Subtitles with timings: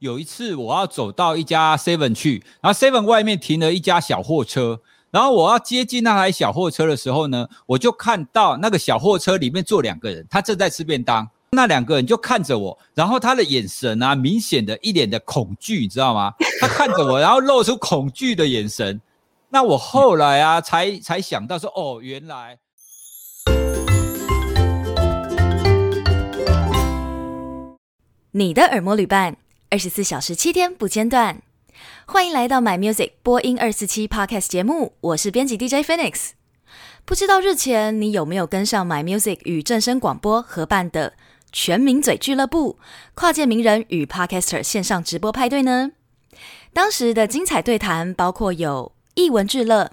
[0.00, 11.28] 有一次我要走到一家 Seven 去，然后 Seven 外面停了一家小货车，然后我要接近那台小货车的时候呢，我就看到那个小货车里面坐两个人，他正在吃便当。
[11.50, 16.32] 那两个人就看着我，然后他的眼神啊，明显的一脸的恐惧，你知道吗？
[16.60, 19.00] 他看着我， 然后露出恐惧的眼神。
[19.48, 22.58] 那我后来啊，才才想到说，哦，原来
[28.30, 29.36] 你的耳膜旅伴。
[29.70, 31.42] 二十四小时七天不间断，
[32.06, 36.30] 欢迎来到 My Music 播音二四七 Podcast 节目，我是编辑 DJ Phoenix。
[37.04, 41.12] 不知道日前你有没有跟上 My Music 与正声广播合办的
[41.52, 42.78] 全名嘴俱乐部
[43.12, 45.90] 跨界名人与 Podcaster 线上直播派对呢？
[46.72, 49.92] 当时的精彩对谈包括有艺文俱乐，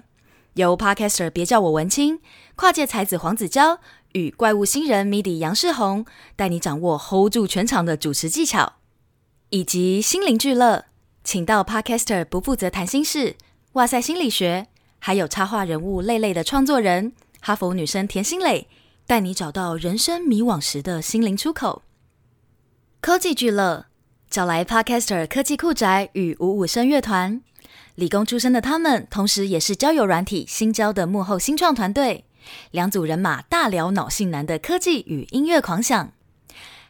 [0.54, 2.20] 由 Podcaster 别叫我文青，
[2.54, 3.80] 跨界才子黄子佼
[4.12, 8.76] 与怪物新人 MIDI 杨世宏带你掌握 hold 住全场的主持技巧。
[9.50, 10.86] 以及心灵聚乐，
[11.22, 13.36] 请到 Podcaster 不负责谈心事，
[13.74, 14.66] 哇塞心理学，
[14.98, 18.66] 还有插画人物类类的创作人，哈佛女生田心磊，
[19.06, 21.82] 带你找到人生迷惘时的心灵出口。
[23.00, 23.86] 科技聚乐，
[24.28, 27.40] 找来 Podcaster 科技酷宅与五五声乐团，
[27.94, 32.24] 理工出身的他们，同时也是交友软体新交的幕后新创团队，
[32.72, 36.12] 两组人马大聊脑性男的科技与音乐狂想，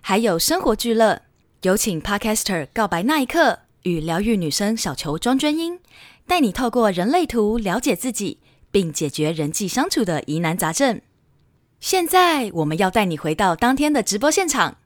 [0.00, 1.25] 还有生活聚乐。
[1.66, 5.80] 有请 Podcaster 告白那一刻与疗愈女生小球庄娟英，
[6.24, 8.38] 带你透过人类图了解自己，
[8.70, 11.00] 并解决人际相处的疑难杂症。
[11.80, 14.78] 现在我们要带你回到当天的直播现场，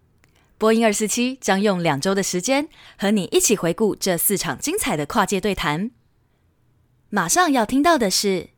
[0.56, 5.90] 播音二四七将用两周的时间和你一起回顾这四场精彩的跨界对谈。
[7.10, 8.48] 马上要听到的是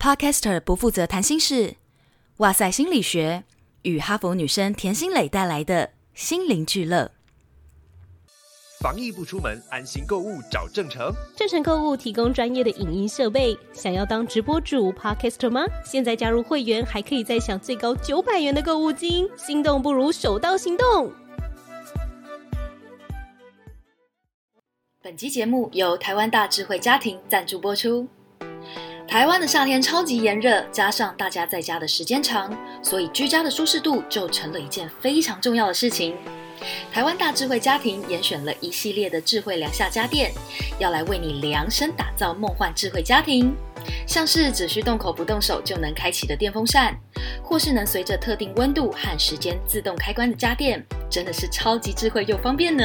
[0.00, 1.76] Podcaster 不负责谈心事，
[2.38, 3.44] 哇塞心理学
[3.82, 7.12] 与哈佛女生田心磊带来的心灵聚乐。
[8.80, 11.12] 防疫不出门，安心购物找正成。
[11.34, 15.66] 正成购物提供专业的影音设备，想要当直播主 Podcaster 吗？
[15.84, 21.10] 现在加入会员还可以再享最高九百元的购物金，心动不如手到行动。
[25.02, 28.06] 本期节目由台湾大智慧家庭赞助播出。
[29.08, 36.14] 台湾的夏天超级炎热，加上大家在家的时间长，所以居家的舒适度就成了一件非常重要的事情。
[36.92, 40.32] 台湾大智慧家庭严选了一系列的智慧凉夏家电，
[40.78, 43.54] 要来为你量身打造梦幻智慧家庭。
[44.06, 46.98] 像是只需动口不动手就能开启的电风扇，
[47.42, 52.84] 或是能随着特定温度和时间自动开关的家电，真的是超级智慧又方便呢。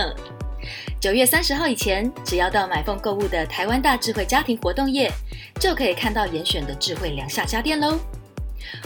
[1.00, 5.12] 九月三十号以前，只要到买凤购物的台湾大智慧家庭活动页，
[5.60, 8.00] 就可以看到严选的智慧凉夏家电喽。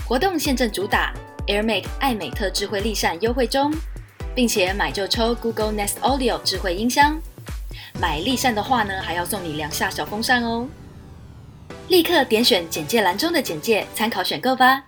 [0.07, 1.13] 活动现正主打
[1.45, 3.71] AirMate 艾美特智慧立扇优惠中。
[4.37, 7.19] 并且买就抽 Google Nest Audio 智慧音箱，
[7.99, 10.67] 买立扇的话呢，还要送你两下小风扇哦。
[11.87, 14.83] 立刻点选简介栏中的简介，参考选购吧。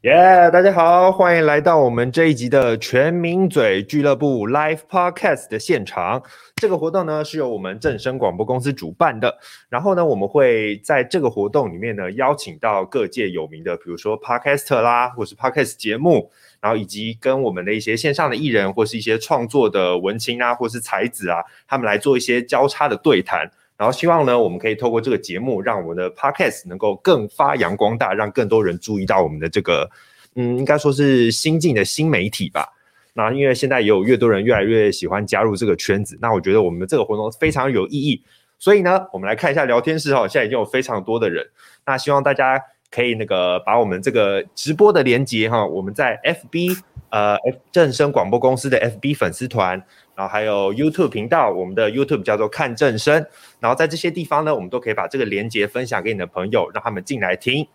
[0.00, 6.20] 耶大家好，欢迎来到我们这一集的全民嘴俱乐部 Live Podcast 的现场。
[6.56, 9.36] 这个活动呢是由我们正声广播公司主办的，
[9.68, 23.40] 然后呢，我们会在这个活动里面呢邀请到各界有名的，比如说 Podcast 啦，或是 Podcast 节目，然后以及跟我们的一些线上的艺人，或是一些创作的文青啊，或是才子啊，他们来做一些交叉的对谈，
[23.76, 29.90] 然后希望呢，我们可以透过这个节目，让我们的 Podcast 能够更发扬光大，让更多人注意到我们的这个，
[30.36, 32.73] 嗯，应该说是新进的新媒体吧。
[33.14, 38.22] 那因为现在也有越多人越来越喜欢加入这个圈子，那我觉得我们的这个活动非常有意义，
[38.58, 41.46] 所以呢，我们来看一下聊天室哈，现在已经有非常多的人，
[41.86, 42.60] 那希望大家
[42.90, 46.76] 可以那个把我们这个直播的连接哈，我们在 FB
[47.10, 47.36] 呃
[47.70, 49.80] 正声广播公司的 FB 粉丝团，
[50.16, 53.24] 然后还有 YouTube 频道，我们的 YouTube 叫做看正声，
[53.60, 57.66] 然后在这些地方呢，我们都可以把这个连接分享给你的朋友，让他们进来听。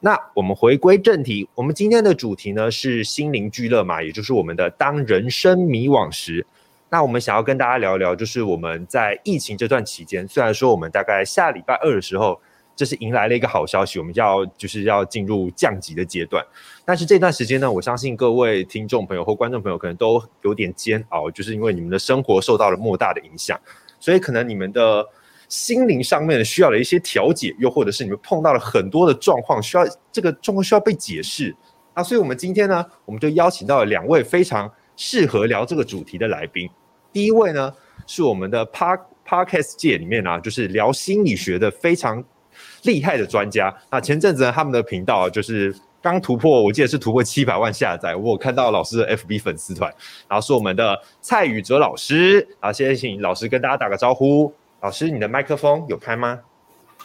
[0.00, 6.46] 那我们回归正题，我们今天的主题呢是心灵聚乐嘛，也就是我们的当人生迷惘时。
[6.90, 12.38] 那我们想要跟大家聊一聊，就是我们在疫情这段期间，虽然说我们大概下礼拜二的时候，
[12.76, 16.44] 这是迎来了一个好消息，我们要就是要进入降级的阶段。
[16.84, 23.58] 但是这段时间呢，我相信各位听众朋友或观众朋友可能都有点煎熬，就是因为你们的生活受到了莫大的影响，
[23.98, 25.06] 所以可能你们的。
[25.48, 31.54] 心灵上面需要的一些调节，又或者是你们碰到了很多的状况，需要这个状况需要被解释。
[31.94, 36.68] 那所以，我们今天呢，我们就邀请到了两位非常适合聊这个主题的来宾。
[37.12, 37.72] 第一位呢，
[38.06, 42.22] 是我们的 Pod Podcast 界里面啊，就是聊心理学的非常
[42.82, 43.74] 厉害的专家。
[43.90, 48.14] 那前阵子呢，他们的频道就是刚突破，我记得是突破七百万下载。
[48.14, 49.90] 我有看到老师的 FB 粉丝团，
[50.28, 54.52] 然后是我们的蔡宇哲老师，然后现在请老师跟大家打个招呼。
[54.86, 56.38] 老师，你的麦克风有开吗？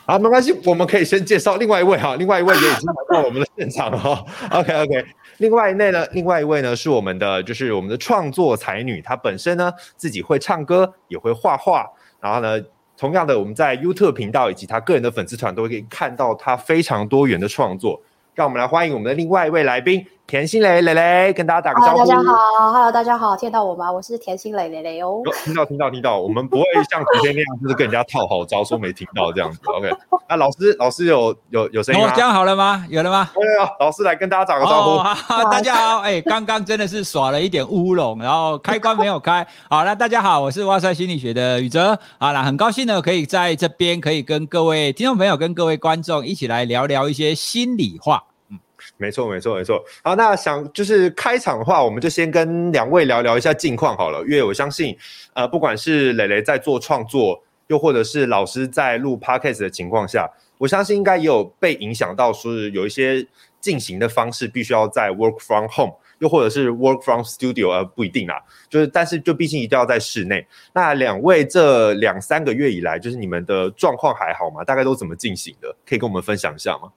[0.05, 4.23] 好，没关系，我们可以先介绍另外一位哈，另外一位也已经来到我们的现场了哈。
[4.59, 5.03] OK OK，
[5.39, 11.89] 另外一位呢，另外一位呢是我们的，就是我们的创作才女，她本身呢自己会唱歌，也会画画，
[12.19, 12.61] 然后呢，
[12.95, 17.99] 同样的我们在 YouTube 频道以及她个人的粉丝团都可以看到她非常多元的创作。
[18.35, 21.97] 让我们来欢迎我们的另外一位来宾田心蕾蕾蕾，跟大家打个招呼。
[21.99, 23.91] 大家好，Hello，大家好，听到我吗？
[23.91, 25.21] 我是田心蕾蕾蕾哦。
[25.43, 26.21] 听到，听到，听到。
[26.21, 29.59] 我们不会像昨天那样，就是跟人家套好招，说没听到这样子。
[29.65, 29.91] OK，
[30.29, 32.13] 那老师，老师有有有声音吗？
[32.15, 32.85] 这样好了吗？
[32.87, 33.29] 有了吗？
[33.35, 33.69] 有有。
[33.81, 34.89] 老师来跟大家打个招呼。
[34.99, 39.45] 哦、 好大家好，哎、欸，刚刚真的是耍了一点乌龙，然后开关没有开。
[39.69, 41.99] 好，那大家好，我是哇塞心理学的宇哲。
[42.17, 48.23] 好了，很高兴呢，可以在这边可以跟各位听众朋友、跟各位观众一起来聊聊一些心里话。
[48.97, 49.83] 没错，没错，没错。
[50.03, 54.21] 好，那想就是开场的话，我们就先跟两位聊聊一下近况好了。
[54.21, 54.97] 因为我相信，
[55.33, 63.25] 呃，不管是蕾蕾在做创作，又或者是老师在录 podcast 的情况下，我相信应该也有被影响到，说有一些
[63.59, 68.41] 进行的方式必须要在 work from home，又或者是 work from studio，呃，不一定啦。
[68.69, 70.45] 就是，但是就毕竟一定要在室内。
[70.73, 74.63] 那两位这两三个月以来，就是你们的状况还好吗？
[74.63, 75.75] 大概都怎么进行的？
[75.87, 76.91] 可以跟我们分享一下吗？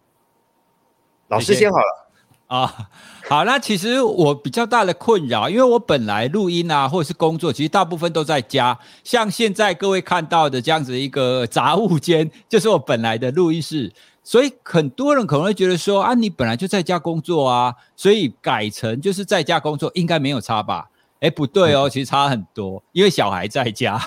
[1.28, 2.08] 老师先好了
[2.46, 2.88] 啊，
[3.26, 8.78] 好，那其实我比较大的困扰，因为我本来录音啊，或者是工作，其实大部分都在家。
[9.02, 13.92] 像现在各位看到的这样子一个杂物间， 就是我本来的录音室。
[14.22, 20.88] 所以很多人可能会觉得说啊，你本来就在家工作啊，所以改成就是在家工作应该没有差吧？
[21.20, 23.98] 哎，不对哦，其实差很多，因为小孩在家，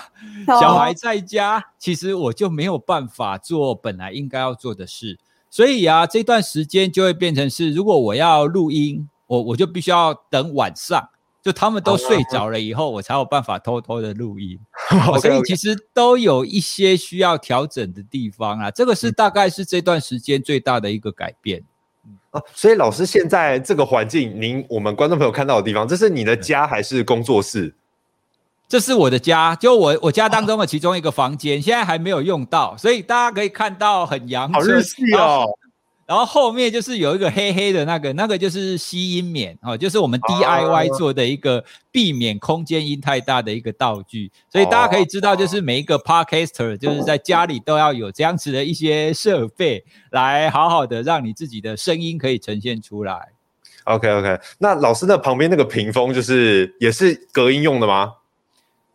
[0.60, 5.18] 小孩在家，其实我就没有办法做本来应该要做的事。
[5.50, 11.08] 所以啊，这段时间就会变成是，如果我要录音，我我就必须要等晚上，
[11.42, 14.58] 就他们都睡着了以后，我才有办法偷偷的录音。
[15.20, 21.64] 所以其实都有一些需要调整的地方啊，这个是大概是这段时间最大的一个改变。
[22.30, 27.74] 啊，所以老师现在这个环境，您我们观众朋友看到的地方，这是你的家还是工作室？
[28.68, 35.46] 这是我的家，就我我家当中的其中一个房间，现在还没有用到，所以大家可以看到很阳春，好日系哦。
[36.06, 53.28] 然后后面就是有一个黑黑的那个，那个就是吸音棉哦，就是我们 DIY 做的一个避免空间音太大的一个道具，所以大家可以知道，就是每一个 Podcaster 就是在家里都要有这样子的一些设备，来好好的让你自己的声音可以呈现出来。
[53.84, 58.12] OK OK，那老师那旁边那个屏风就是也是隔音用的吗？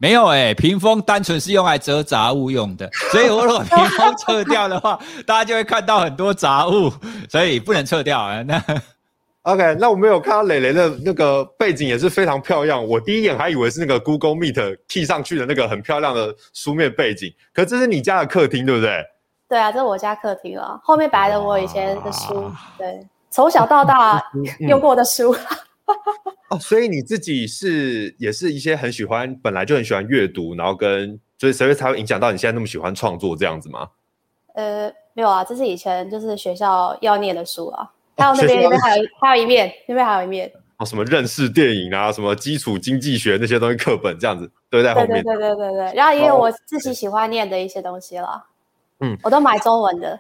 [0.03, 6.91] 没有哎、欸，屏风单纯是用来折杂物用的，所以我如果屏风撤掉的话，大家就会看到很多杂物，
[7.29, 8.41] 所以不能撤掉啊。
[8.41, 8.61] 那
[9.44, 19.01] OK，那我没有看到蕾蕾的那个背景也是非常漂亮，我第一眼还以为是那个 Google Meet key 上去的那个很漂亮的书面背景，可这是你家的客厅对不对？
[19.47, 24.21] 对啊，这是我家客厅啊，后面摆的我以前的书，对，从小到大
[24.67, 25.33] 用过的书。
[26.50, 33.89] 哦，所以你自己是也是一些很喜欢，本来就很喜欢阅读，然后跟所以所以才会影响到你现在那么喜欢创作这样子吗？
[34.53, 37.91] 呃，没有啊，这是以前就是学校要念的书啊。
[38.15, 40.51] 还有那边那边还有还有一面，那边还有一面。
[40.77, 45.24] 哦，什么认识电影啊，什么基础经济学那些东西课本这样子都在后面。
[45.24, 48.46] 对对对对对，然后也有我自己喜欢念的一些东西了。
[49.00, 50.19] 嗯，我都买中文的。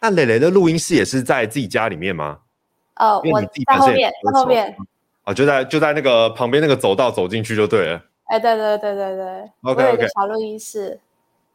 [0.00, 2.38] 那磊磊的录音室也是在自己家里面吗？
[2.94, 4.76] 呃，我在后面，在后面。
[5.24, 8.02] 啊，就在就在那个旁边那个走道走进去就对了。
[8.24, 10.06] 哎，对对对对对，OK OK。
[10.08, 11.00] 小录音室。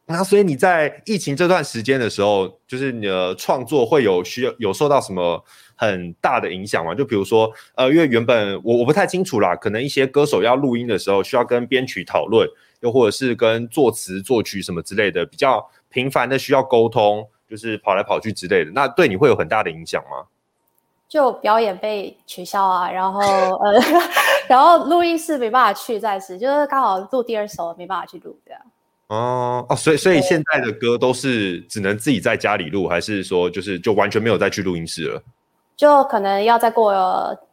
[0.08, 5.42] 那所以你在疫情这段时间的时候，就是你的创作会有需要有受到什么
[5.74, 6.94] 很大的影响吗？
[6.94, 12.48] 就比如说，呃，因为原本我我不太清楚啦，可能一些歌手要录音的时候需要跟编曲讨论，
[12.80, 20.26] 又或者是跟作词作曲什么之类的，比较频繁的需要沟通，就是跑来跑去之类的，那对你会有很大的影响吗？
[21.08, 23.80] 就表演被取消啊，然后呃，
[24.48, 28.60] 然后录音室没办法去，暂时就是刚好录第二首没办法去录这样。
[29.08, 35.22] 哦哦，所以所以现在的歌都是只能自己在家里录，还是说就是就完全没有再去录音室了？
[35.76, 36.92] 就可能要再过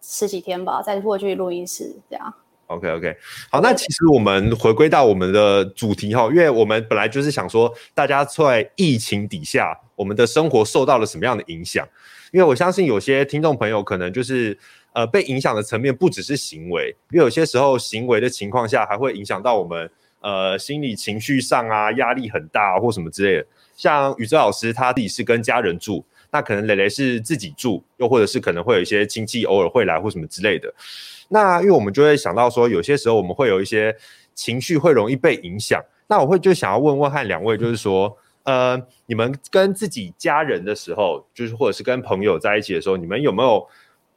[0.01, 2.33] 十几天吧，再过去录音室这样。
[2.67, 3.15] OK OK，
[3.51, 11.87] 好，那其实我们回归到我们的主题哈，因为我们本来就是想说，大家在疫情底下，我们的生活受到了什么样的影响？
[12.33, 14.57] 因为我相信有些听众朋友可能就是
[14.93, 19.87] 呃被影响的层面不只是行为，因为有些时候行为的情况下还会影响到我们
[20.19, 23.45] 呃心理情绪上啊，压力很大或什么之类的。
[23.77, 30.73] 像宇哲老师他自己是跟家人住，那可能蕾蕾是自己住，又或者是可能会有一些亲戚偶尔会来或什么之类的。
[31.29, 33.95] 那因为我们就会想到说，有些时候我们会有一些
[34.33, 35.79] 情绪会容易被影响。
[36.07, 43.67] 那我会就想要问问看两位，就是说，呃，你们跟自己家人的时候，就是或者是跟朋友在一起的时候，你们有没有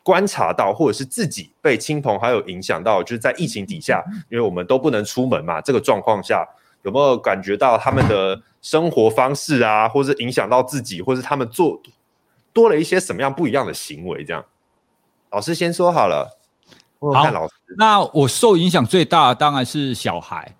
[0.02, 6.46] 观察到，或者是自己被亲朋好友影响到，就是在疫情底下，因为我们都不能出门嘛，这个状况下，
[6.82, 11.80] 有没有感觉到他们的生活方式啊，或是影响到自己，或是他们做
[12.52, 14.24] 多了一些什么样不一样的行为？
[14.24, 14.44] 这样，
[15.30, 16.38] 老师先说好了。
[16.98, 20.56] 好，那我受影响最大的当然是小孩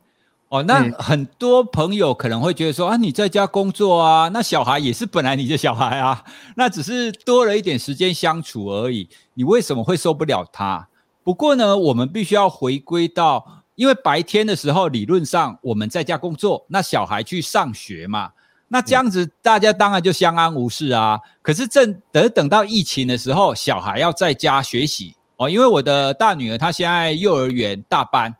[0.48, 0.62] 哦。
[0.62, 6.24] 那很多朋友可能会觉得说啊，你在家工作啊，那小孩也是本来你的小孩啊，
[6.56, 10.88] 那只是多了一点时间相处而已，你为什么会受不了他？
[11.22, 18.30] 不过呢，我们必须要回归到，因为白天的时候理论上我们在家工作，那小孩去上学嘛，
[18.68, 21.18] 那这样子大家当然就相安无事啊。
[21.42, 25.14] 可是正等等到疫情的时候，小孩要在家学习。
[25.38, 28.34] 哦，因为我的大女儿她现在幼儿园大班，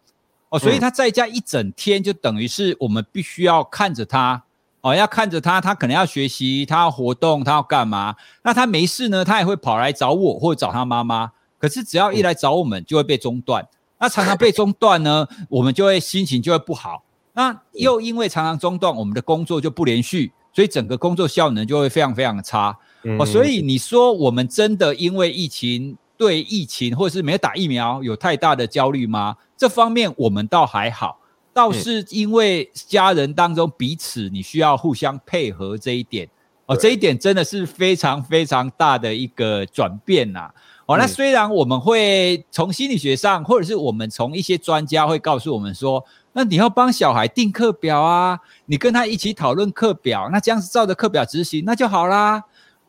[0.48, 4.44] 哦，所以他在家一整天就等于是我们必须要看着他，
[4.80, 8.14] 哦，要看着他，他可能要学习，他要活动，他要干嘛？
[8.44, 11.32] 那他没事呢，他也会跑来找我或者找他妈妈。
[11.58, 13.66] 可是只要一来找我们，就会被中断。
[13.98, 17.02] 那常常被中断呢， 我们就会心情就会不好。
[17.32, 22.78] 那又因为常常中断，我们的工作就不连续，所以整个工作效能就会非常非常的差。
[23.18, 25.96] 哦，所以你说我们真的因为疫情？
[26.18, 29.36] 对疫情或者是没有打疫苗有太大的焦虑吗？
[29.56, 31.18] 这方面我们倒还好，
[31.52, 36.28] 倒是因为家人当中彼此你需要互相配合这一点
[36.66, 40.54] 哦，这一点真的是非常非常大的一个转变呐、啊。
[40.86, 52.44] 哦，那虽然我们会从心理学上，或者是我们从一些专家会告诉我们说，那你要帮小孩订课表啊，你跟他一起讨论课表，那这样子照着课表执行，那就好啦。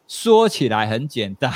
[0.07, 1.51] 说起来很简单，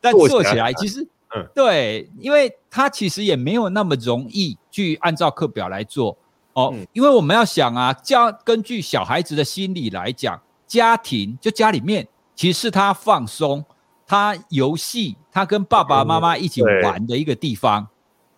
[0.00, 1.06] 但做起来其实，
[1.36, 6.16] 嗯，对，因为他其实也没有那么容易去按照课表来做
[6.54, 6.74] 哦。
[6.92, 13.64] 因为我们要想啊，教根据小孩子的心理来讲，家庭就家里面其实是他放松、
[14.06, 17.86] 他游戏、他跟爸爸妈妈一起玩的一个地方。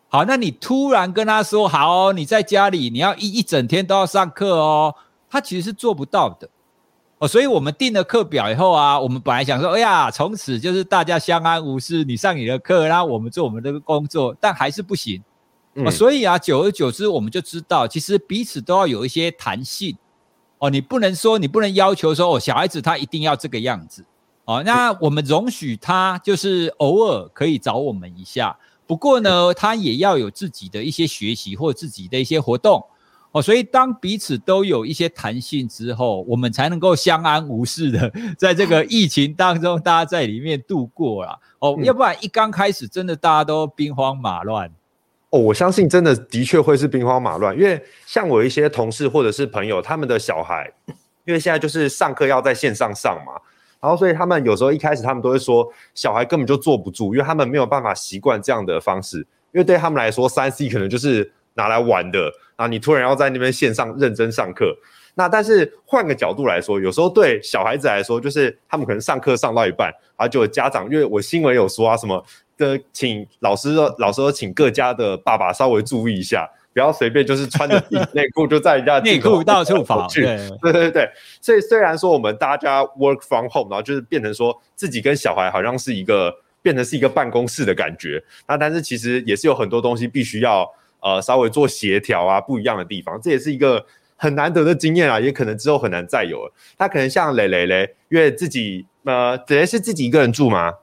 [0.08, 4.92] 好，那你突然跟他说，好，你在家里你要一一整天都要上课哦，
[5.28, 6.50] 他其实是做不到的。
[7.20, 15.22] 哦，所以我们定了课表以后啊，我们本来想说，哎呀，从此就是大家相安无事，你上你的课，然后我们做我们这个工作，但还是不行。
[15.74, 15.86] 嗯。
[15.86, 19.94] 哦，所以啊，久而久之，我们就知道，其实彼此都要有一些弹性。
[20.56, 24.02] 哦，你不能说，你不能要求说，哦，小孩子他一定要这个样子。
[24.46, 32.82] 哦，那我们容许他就是偶尔可以找我们一下，不过呢，他也要有自己的一些学习或自己的一些活动。
[33.32, 41.38] 哦，所以当彼此都有一些弹性之后，我们才能够相安无事的 在这个疫情当中，大家在里面度过啦。
[41.60, 44.68] 哦，要不然一刚开始真的大家都兵荒马乱。
[45.30, 50.68] 哦，我相信真的的确会是兵荒马乱，因为像我一些同事或者是朋友，他们的小孩，
[51.24, 53.34] 因为现在就是上课要在线上上嘛，
[53.78, 59.18] 然后所以他们有时候一开始他们都会说，小孩根本就坐不住，因为他们没有办法习惯这样的方式，
[59.52, 62.30] 因为对他们来说，三 C 可能就是拿来玩的。
[62.56, 62.66] 啊！
[62.66, 64.76] 你突然要在那边线上认真上课，
[65.14, 72.22] 那但是换个角度来说，有时候对小孩子来说，就是他们可能上课上到一半，然后就有家长，因为我新闻有说啊，什么
[72.58, 80.26] 的，请老师说，老师说，请各家的爸爸稍微注意一下，不要随便就是穿着 内裤就在人家内裤到处跑去。
[80.26, 86.30] 对对对对，所以虽然说我们大家 work from home，然后就是变成说自己跟小孩好像是一个
[86.60, 90.70] 变成是一个办公室的感觉，那但是其实也是有很多东西必须要。
[91.02, 93.84] 呃，稍微做协调啊，不一样的地方，这也是一个
[94.16, 96.52] 很难得的经验啊，也可能之后很难再有了。
[96.76, 100.74] 他可能像蕾蕾嘞，因为自己呃，蕾蕾是自己一个人住吗？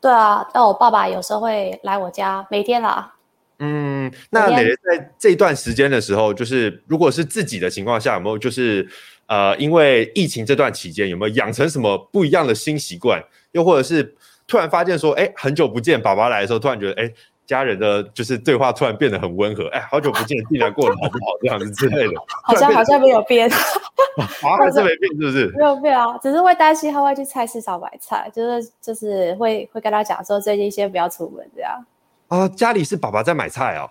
[0.00, 3.14] 对啊，但我爸爸有时候会来我家，每天啦。
[3.58, 8.86] 嗯，那蕾蕾在这一段时间的时候，就是如果是自己的情况下，有没有就是
[9.28, 13.22] 呃，因为疫情这段期间，有没有养成什么不一样的新习惯？
[13.52, 14.14] 又或者是
[14.46, 17.10] 突然发现说，哎，很久不见，爸爸来的时候，突然觉得，哎。
[17.46, 23.48] 家人的就是对话突然变得很温和，哎，好久不见，竟然过得好不好这样子之类的， 好像好像没有变，
[24.58, 25.52] 还是没变是不是？
[25.58, 31.84] 没有变啊，只是会担心他会去菜市场买菜，就是就是会会跟他讲说最近先不要出门这样。
[32.28, 33.90] 啊，家里是爸爸在买菜哦。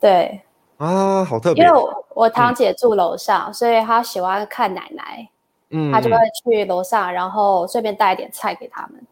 [0.00, 0.40] 对。
[0.78, 1.64] 啊，好特别。
[1.64, 5.26] 因为我，我堂姐住楼上，嗯，所以她喜欢看奶奶，
[5.70, 9.06] 嗯，她就会去楼上，然后顺便带一点菜给他们。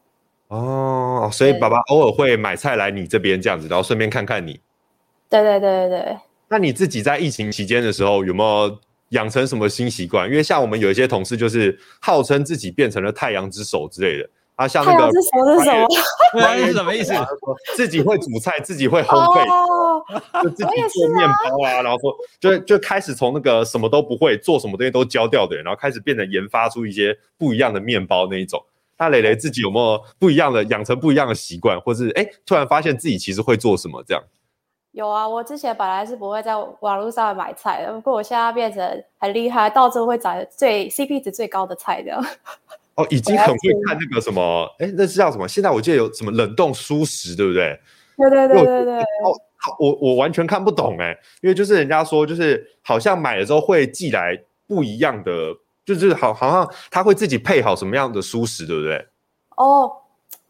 [0.49, 4.61] 哦，所以爸爸偶尔会买菜来你这边这样子，然后顺便看看你。
[5.29, 6.19] 对对对对对。
[6.49, 10.29] 那你自己在疫情期间的时候有没有养成什么新习惯？
[10.29, 15.59] 因为像我们有一些同事就是号称自己变成了太阳之手之类的，啊，像那个是什么？
[15.59, 15.89] 是什么？
[16.35, 17.13] 对，是什么意思？
[17.75, 20.05] 自己会煮菜，自己会烘焙，哦、
[20.43, 28.63] 就自己做面包啊，啊然后说就就开始从那个什么都不会做什么东西都焦掉的人，然后开始变得研发出一些不一样的面包那一种。
[29.05, 34.23] 那蕾蕾自己有没有不一样的养成不一样的习惯，或是哎突然发现自己其实会做什么这样？
[34.93, 42.25] 有啊，我之前本来是不会在网络上买菜的，不过我现在变成很厉害，到最后会找最 CP 值最高的菜这样。
[42.95, 45.49] 哦，已经很会看那个什么，哎，那是叫什么？
[45.49, 47.77] 现在我记得有什么冷冻蔬食，对不对？
[48.17, 48.99] 对对对对对。
[49.01, 49.35] 哦，
[49.81, 51.11] 我我完全看不懂哎，
[51.43, 55.33] 因为就是人家说，就是好像买了之后会寄来不一样的，
[55.85, 59.07] 就是好好像他会自己配好什么样的蔬食，对不对？
[59.57, 59.93] 哦，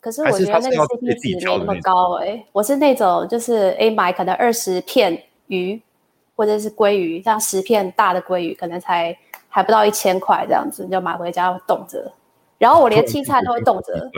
[0.00, 5.80] 可是我觉得那个 CP 值没那么高哎，我是那种就是哎买可能二十片鱼
[6.36, 9.16] 或者是鲑鱼，这样十片大的鲑鱼可能才
[9.48, 12.12] 还不到一千块这样子，你就买回家冻着。
[12.58, 14.10] 然后我连青菜都会冻着，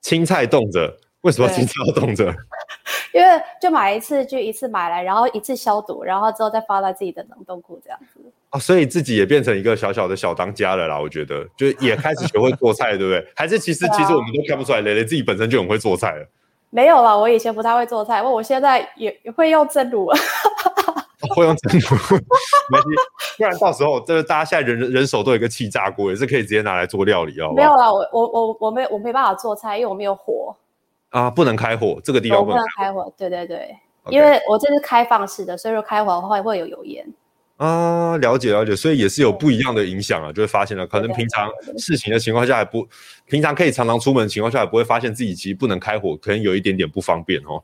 [0.00, 2.32] 青菜冻着，为什么青菜要冻着？
[3.12, 3.28] 因为
[3.60, 8.20] 就买一次就一次买来，然后一次消毒，然后之后再放在自己的冷冻库这样子。
[8.50, 10.98] 哦，所以自己也变成一个小小的小当家了啦。
[10.98, 13.26] 我觉得，就也开始学会做菜，对不对？
[13.34, 16.26] 还是其实其实我们都看不出来，蕾蕾自己本身就很会做菜了。
[16.70, 20.10] 没有啦，我以前不太会做菜，我我现在也也会用蒸炉。
[21.34, 22.16] 会用蒸炉，
[22.70, 22.88] 没关系，
[23.36, 27.52] 不然到时候这个大家现在人人手都有一个气炸锅，也是可以直接拿来做料理哦。
[27.54, 30.54] 没有啦，我我我我没我没办法做菜，因为我没有火
[31.10, 33.12] 啊，不能开火，这个地方不能开火。
[33.16, 33.76] 对对对.
[34.10, 37.06] 因为我这是开放式的，所以说开火的话会有油烟
[37.58, 37.96] 啊。
[38.18, 42.84] 了解了解，所以也是有不一样的影响啊，就会发现了，可能平常事情的情况下还不
[43.26, 47.62] 平常可以常常出门的情况下，也不会发现自己其实不能开火，可能有一点点不方便哦。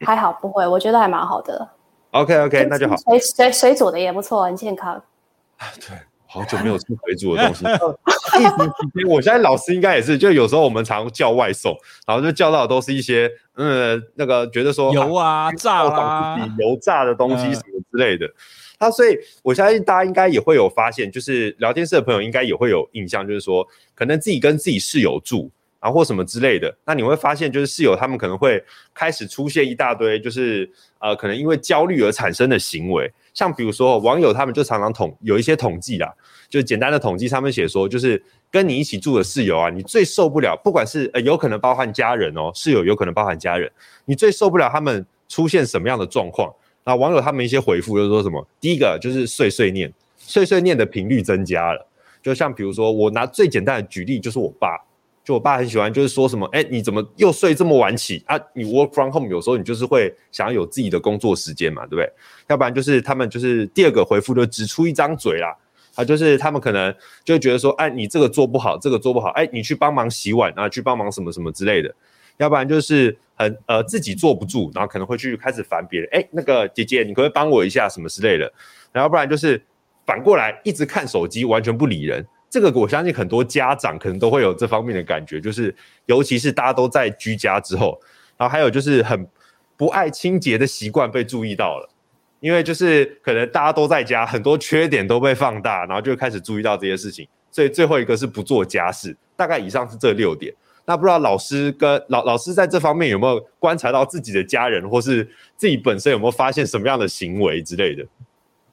[0.00, 1.68] 还好不会，我觉得还蛮好的。
[2.10, 2.96] OK OK，那就好。
[2.96, 4.94] 水水水煮的也不错，很健康。
[5.58, 7.64] 啊，对，好久没有吃水煮的东西。
[8.36, 11.76] 疫情期间，我现在老师应该也是，就有时候我们常叫外送，
[12.06, 18.26] 然后就叫到的都是一些嗯，那个觉得说油啊、炸啊、油炸的东西什么之类的。
[18.26, 18.32] 那、
[18.78, 25.50] 他、所以我相信大家应该也会有发现，就是聊天室的朋友应该也会有印象，就是说可能自己跟自己室友住。
[25.78, 36.10] 啊，或什么之类的，那你会发现，就是室友他们可能会开始出现一大堆，就是呃，可能因为焦虑而产生的行为，像比如说网友他们就常常统有一些统计啦，
[36.48, 38.20] 就简单的统计，他们写说，就是
[38.50, 43.70] 跟你一起住的室友啊，你最受不了，不管是呃有可能包含家人哦，室友有可能包含家人，
[44.06, 46.50] 你最受不了他们出现什么样的状况？
[46.86, 51.86] 那网友他们一些回复就是说什么，第一个就是碎碎念，碎碎念的频率增加了，
[52.22, 54.78] 就像比如说我拿最简单的举例，就是我爸。
[55.24, 58.38] 就我爸很喜欢，就是说什么，哎，你怎么又睡这么晚起啊？
[58.54, 62.08] 你 work from home 有时候你就是会想要有自己的工作时间嘛，对不对？
[62.46, 65.52] 要不然就是他们就是第二个回复就只出一张嘴啦，
[65.96, 66.94] 啊，就是他们可能
[67.24, 71.92] 就觉得说，哎，你这个做不好，这个做不好，哎，你去帮忙洗碗啊，去帮忙什么什么之类的。
[72.38, 78.52] 要不然就是很呃自己坐不住，然后可能会去开始烦别人，哎，那个姐姐，你可不可以帮我一下什么之类的？
[78.92, 79.60] 然后不然就是
[80.04, 82.26] 反过来一直看手机，完全不理人。
[82.48, 85.74] 这个我相信很多家长可能都会有这方面的感觉，就是
[86.06, 88.00] 尤其是大家都在居家之后，
[88.36, 89.26] 然后还有就是很
[89.76, 91.88] 不爱清洁的习惯被注意到了，
[92.40, 97.26] 因为就是可能大家都在家，很多缺点都被放大，然后就开始注意到这些事情。
[97.50, 100.54] 所以最后一个是不做家事，大概以上是这六点。
[100.88, 108.06] 那不知道老师跟老老师在这方面有没有观察到自己的家人，或是自己本身有没有发现什么样的行为之类的？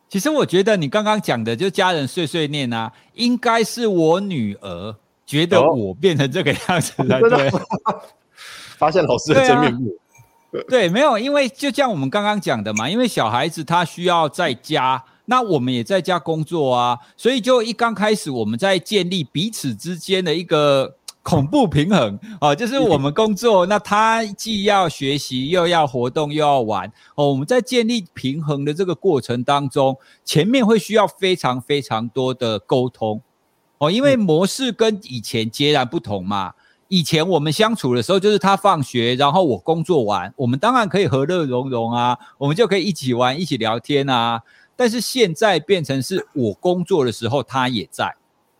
[0.08, 4.95] 其实我觉得你刚刚讲的，就家人碎碎念啊，应该是我女儿
[5.26, 7.49] 觉得我变成这个样子了， 对，
[8.78, 9.91] 发现老师的真面目。
[10.69, 20.97] 对，没有，因为就像我们刚刚讲的嘛，因为小孩子他需要在家，那我们也在家工作啊，所以就一刚开始我们在建立彼此之间的一个。
[21.23, 27.29] 恐怖平衡哦， 就是我们工作，那他既要学习，又要活动，又要玩哦。
[27.29, 33.21] 我们在建立平衡的这个过程当中，前面会需要非常非常多的沟通
[33.77, 36.53] 哦，因为模式跟以前截然不同嘛。
[36.89, 44.41] 以前我们相处的时候，就是他放学，然后我工作完，我们当然可以和乐融融啊，我们就可以一起玩，一起聊天啊。
[44.75, 48.13] 但是现在变成是我工作的时候，他也在。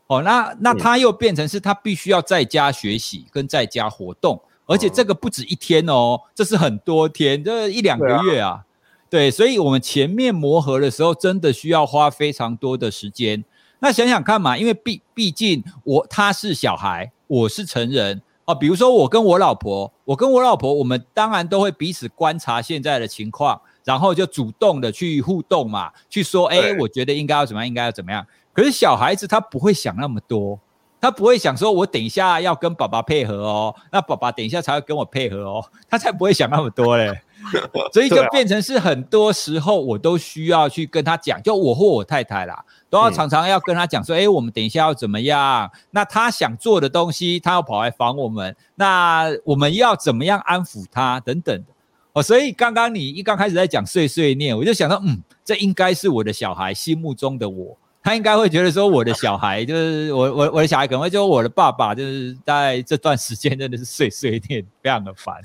[0.08, 8.64] 哦，那那他又变成是他必须要在家学习跟在家活动，而且这个不止一天哦，这是很多天，这一两个月啊，
[9.10, 13.44] 对，所以我们前面磨合的时候，真的需要花非常多的时间。
[13.80, 18.56] 那想想看嘛，因为毕毕竟我他是小孩，我是成人哦。
[18.56, 28.26] 比如说我跟我老婆，我跟我老婆，我们当然都会彼此观察现在的情况，然后就主动的去互动嘛，去说，哎，我觉得应该要怎么样，应该要怎么样。
[28.54, 30.60] 可是小孩子他不会想那么多，
[31.02, 37.22] 他不会想说，我等一下要跟爸爸配合哦，那爸爸等一下才会跟我配合哦， 他才不会想那么多嘞。
[37.92, 45.70] 所以就变成是很多时候我都需要去跟他讲，就我或我太太啦，都要常常要跟他讲说，哎、欸，我们等一下要怎么样？
[45.92, 51.66] 那他想做的东西，他要跑来烦我们，那我们要怎么样安抚他等等的
[52.14, 52.24] 哦。
[52.24, 65.36] 所以刚刚你一刚开始在讲碎碎念，我就想到，嗯，这应该是我的小孩心目中的我，他应该会觉得说，我的小孩就是我我我的小孩可能会说，我的爸爸就是在这段时间真的是碎碎念，非常的烦。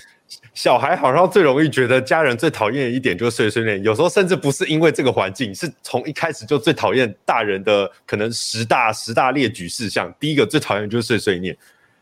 [0.52, 11.56] 小孩好像最容易觉得家人最讨厌的一点就是碎碎念，有时候甚至不是因为这个环境，是从一开始就最讨厌大人的可能十大十大列举事项，第一个最讨厌就是碎碎念。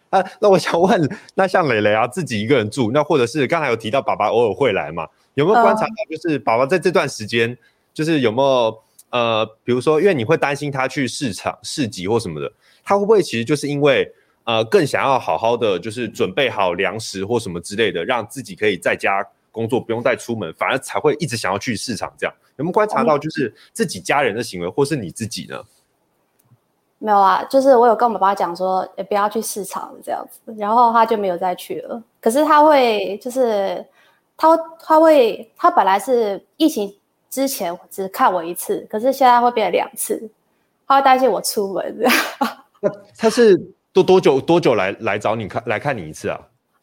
[0.08, 7.56] 啊，那我想问，那像蕾蕾啊，自己一个人住，那或者是刚才有提到爸爸偶尔会来嘛，有没有观察到，就是爸爸在这段时间，
[7.92, 8.76] 就是有没有
[9.10, 12.52] 呃，比如说，因为你会担心他去市场市集或什么的，
[12.84, 14.12] 他会不会其实就是因为？
[14.48, 22.14] 呃，更想要好好的就是准备好粮食或什么之类的，让自己可以在家工作，不用再出门，反而才会一直想要去市场。
[22.16, 25.60] 这样有没有观察到，就是自己家人的行为，或是你自己呢？
[27.00, 32.00] 没有啊，就是我有跟我爸爸讲说，也不要去市场这样子，然后他就没有再去了。
[32.20, 33.84] 可是他会，就是
[34.36, 36.96] 他他会，他本来是疫情
[37.36, 40.30] 之前只看我一次，可是现在会变两次，
[40.86, 41.98] 他会担心我出门。
[42.80, 43.74] 那他是。
[43.92, 46.38] 多多久多久来来找你看来看你一次啊？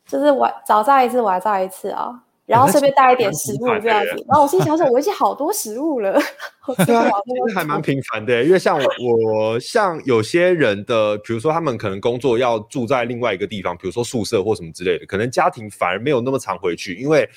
[0.07, 2.09] 就是晚早上一次，晚上一次啊，
[2.47, 4.09] 然后顺便带一点食物这样子。
[4.09, 6.13] 欸、然后我心想说，我已经好多食物了。
[6.87, 17.29] 对啊，其实还蛮频繁的，因为像我，我像有些人的，比如说他们可能工作要住在另外一个地方，比如说宿舍或什么之类的，可能家庭反而没有那么常回去，因为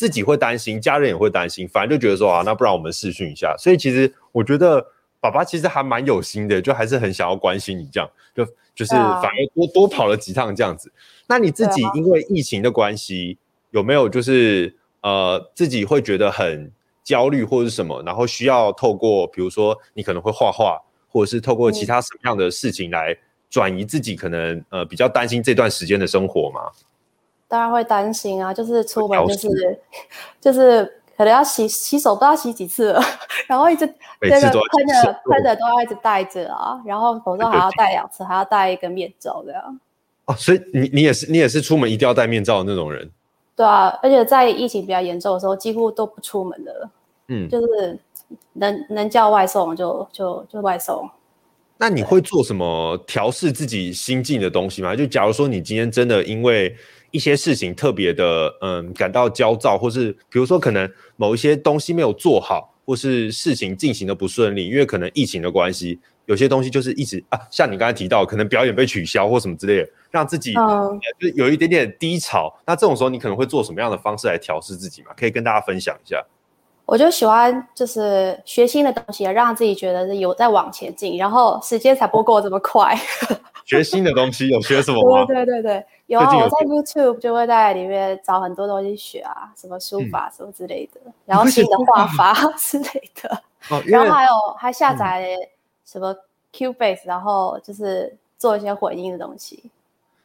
[0.00, 3.54] 自己会担心，家人也会担心，反正就觉得说啊，那不然我们试训一下。
[3.58, 4.82] 所以其实我觉得
[5.20, 8.46] 爸爸其实还蛮有心的，就还是很想要关心你这样就。
[8.72, 10.90] 就是反而多多跑了几趟这样子，
[11.26, 13.36] 那你自己因为疫情的关系，
[13.72, 16.72] 有没有就是呃自己会觉得很
[17.04, 23.14] 焦虑或者是什么，然后需要透过比如说你可能会画画，或者是透过其他什么样的事情来
[23.50, 26.60] 转移自己可能呃比较担心这段时间的生活吗？
[27.50, 29.80] 当然会担心啊，就是出门就是
[30.40, 30.96] 就是。
[31.20, 33.02] 可能要洗洗手，不知道洗几次了，
[33.46, 33.84] 然后一直
[34.22, 39.80] 那个喷的喷的都要一直戴着啊，然后口罩还要戴两次，还要戴一个面罩这样。
[40.24, 43.10] 哦，所以你你也是你也是出门一定要戴面罩的那种人？
[43.54, 46.88] 对啊，而且在疫情比较严重的时候，几乎都不出门的。
[47.28, 47.98] 嗯，就是
[48.54, 51.06] 能能叫外送就就就外送。
[51.80, 54.94] 那你会做什么调试自己心境的东西吗？
[54.94, 56.76] 就假如说你今天真的因为。
[57.12, 72.56] 一些事情特别的，嗯，感到焦躁，或是比如说可能某一些东西没有做好，或是事情进行的不顺利，因为可能疫情的关系，有些东西就是一直啊，像你刚才提到，可能表演被取消或什么之类的，让自己就是有一点点低潮。
[72.64, 75.10] 那这种时候，你可能会做什么样的方式来调试自己嘛？
[75.16, 76.24] 可以跟大家分享一下。
[76.90, 82.98] 我就喜欢就是学新的东西，让自己觉得有在往前进，然后时间才不会过这么快。
[83.64, 85.24] 学新的东西有学什么吗？
[85.24, 85.86] 对对对对。
[86.06, 95.36] 有啊，我在 YouTube 就会在里面找很多东西学啊，什么书法什么之类的，嗯、然后新的画法之类的， 哦、然后还有还下载
[95.84, 96.12] 什么
[96.52, 99.62] Cubase，然后就是做一些混音的东西。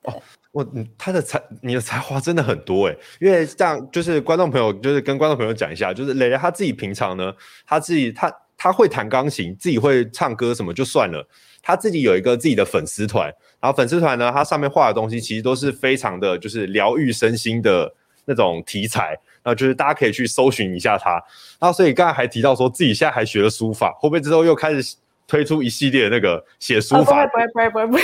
[0.06, 0.13] 哦，
[0.56, 0.65] 我
[0.98, 7.34] 他的才你的才华真的很多哎，因为这样就是观众朋友就是跟观众朋友讲一下，就是蕾蕾他自己平常呢，
[7.68, 11.28] 他自己他他会弹钢琴，自己会唱歌什么就算了，
[11.62, 13.30] 他自己有一个自己的粉丝团。
[13.60, 19.10] 然后粉丝团呢，它上面画的东西其实都是非常的，就是疗愈身心的那种题材。
[19.44, 21.12] 然后就是大家可以去搜寻一下他。
[21.60, 24.96] 然后所以刚才还提到说自己现在还学了书法，会不会之后又开始
[25.28, 27.24] 推出一系列那个写书法？
[27.24, 28.02] 哦、不会不会不会不会，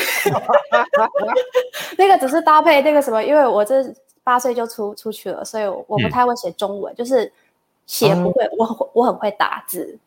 [1.97, 3.83] 那个只是搭配那个什么，因为我这
[4.23, 7.31] 八岁就出出去了，所以我不太会写中文，嗯、就是
[7.85, 9.97] 写不会，嗯、我我很会打字。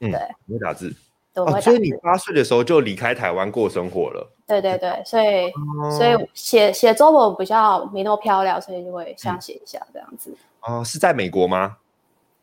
[0.00, 0.12] 对，
[0.46, 0.94] 不会打字。
[1.34, 4.28] 哦，所以你八岁的时候就离开台湾过生活了。
[4.46, 10.34] 对对对，所以、嗯、所以写写中文比较没那么漂亮，所以就会想写一下这样子。
[10.62, 11.76] 哦，是在美国吗？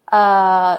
[0.06, 0.78] 呃，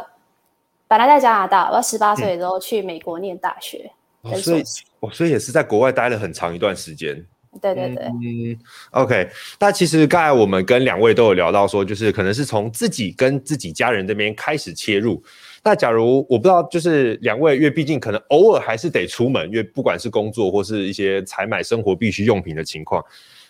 [0.88, 3.90] 本来在加拿大，我十八岁的时候去美国念大学。
[4.22, 4.62] 嗯哦、所以，
[5.00, 7.24] 哦，所以也是在国外待了很长一段时间。
[7.62, 8.04] 对对对。
[8.06, 8.58] 嗯
[8.90, 9.30] ，OK。
[9.58, 15.22] 那其实刚才我们跟两位都有聊到说，就是可能是从自己跟自己家人这边开始切入。
[15.64, 23.02] 那假如我不知道，就是两位，因为毕竟可能偶尔还是得出门，因为不管是工作或是一些采买生活必需用品的情况，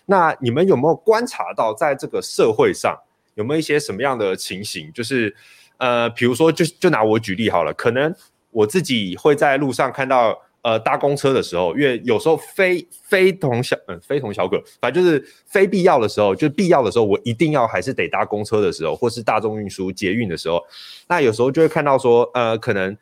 [0.05, 2.97] 那你们有没有观察到，在这个社会上
[3.35, 4.89] 有没有一些什么样的情形？
[4.93, 5.35] 就是
[5.77, 8.13] 呃，比如说就，就拿我举例好了，可能
[8.51, 20.63] 我自己会在路上看到呃搭公车的时候，因为有时候非非同小嗯非同小可，反正就是非必要的时候，就必要的时候，我一定要还是得搭公车的时候，或是大众运输捷运的时候，
[21.07, 22.97] 那有时候就会看到说，呃，可能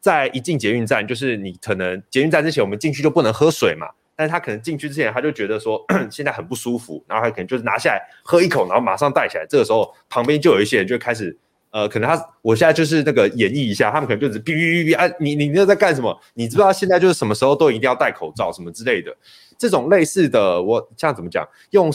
[0.00, 3.88] 在一进捷运站，就是你可能捷运站之前我们进去就不能喝水嘛。
[4.14, 9.46] 但是他可能进去之前，他就觉得说 现在很不舒服，然后他可能就是拿下来喝一口，然后马上带起来。
[9.48, 11.38] 这个时候旁边就有一些人就开始，
[11.70, 16.18] 呃，可能他我现在就是那个演绎一下，他们可能就是哔哔哔哔啊，你你那在干什么？
[16.34, 19.14] 你知不知道现在就是什么时候都一定要戴口罩什么之类的？
[19.56, 21.46] 这种类似的，我这样怎么讲？
[21.70, 21.92] 用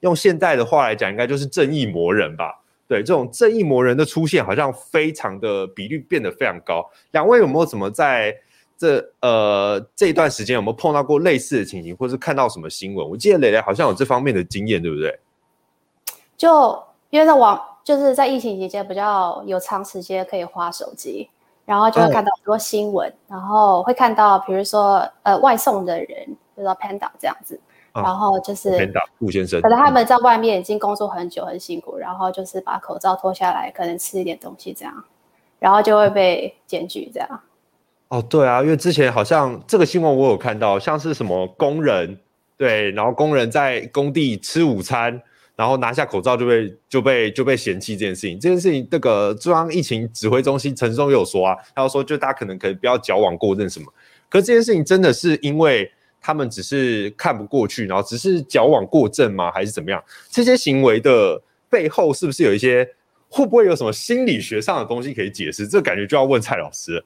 [0.00, 2.62] 用现代的话来讲，应该就是正义魔人吧？
[2.88, 6.84] 对，这种正义魔人的出现，好像非常的比率变得非常高。
[7.12, 8.34] 两位有没有怎么在？
[8.78, 13.08] 这呃这一段时间有没有碰到过类似的情形，或是看到什么新闻？
[13.08, 15.18] 我记得蕾蕾好像有这方面的经验，对不对？
[16.36, 21.30] 就因为在网，就是在疫情期间比较有长时间可以花手机，
[21.64, 27.60] 然后就会看到很多新闻，哦、然后会看到比如说呃外送的人，比如说 Panda 这样子，
[27.92, 35.04] 啊、然后就是 Panda 顾先生，可能他们在外面已经工作很久很辛苦，然后就是把口罩脱下来，可能吃一点东西这样，
[35.60, 37.40] 然后就会被检举这样。
[38.08, 42.18] 哦，对啊，因为之前好像这个新闻我有看到，像是什么工人，
[42.56, 45.22] 对，然后工人在工地吃午餐，
[45.56, 48.38] 然后拿下口罩就被就被就被嫌弃这件事情。
[48.38, 53.86] 这件事情，那个中央疫情指挥中心陈松也有说啊，他说就大家可能可以不要矫枉过正什么。
[54.28, 55.90] 可是这件事情真的是因为
[56.20, 59.50] 他们只是看不过去，然后只是矫枉过正吗？
[59.50, 60.02] 还是怎么样？
[60.30, 61.40] 这些行为的
[61.70, 62.86] 背后是不是有一些，
[63.28, 65.66] 会不会有什么心理学上的东西可以解释？
[65.66, 67.02] 这感觉就要问蔡老师。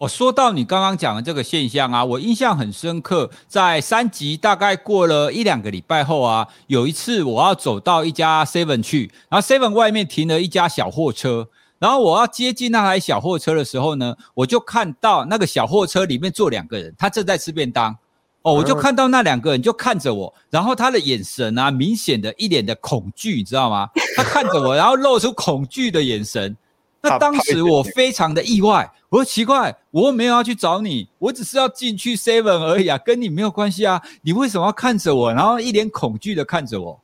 [0.00, 3.30] 我说到你刚刚讲的这个现象啊，我印象很深刻。
[3.46, 17.94] 在三级大概过了一两个礼拜后啊，有一次我要走到一家 Seven 去，然后 Seven 外面停了一家小货车，然后我要接近那台小货车的时候呢，我就看到那个小货车里面坐两个人，他正在吃便当。
[18.40, 23.90] 哦，我就看到那两个人就看着我，然后他的眼神啊，明显的一脸的恐惧，你知道吗？
[24.16, 26.56] 他看着我，然后露出恐惧的眼神。
[27.02, 37.00] 那当时我非常的意外，我说奇怪，我又没有要去找你，我只是要进去 Seven 而已啊，跟你没有关系啊，你为什么要看着我，然后一脸恐惧的看着我？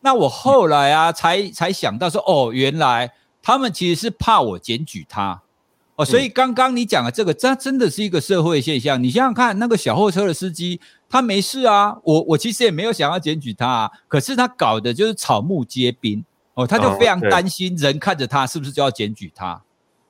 [0.00, 5.40] 那我后来啊，才才想到说，哦，原来他们其实是怕我检举他，
[5.94, 9.00] 哦，所以刚刚你讲的这个，这真的是一个社会现象。
[9.02, 16.24] 你想想看，那个小货车的司机，他没事啊，我我其实也没有想要检举他啊，可是他搞的就是草木皆兵。
[16.56, 19.62] 哦，他就非常担心人看着他是不是就要检举他，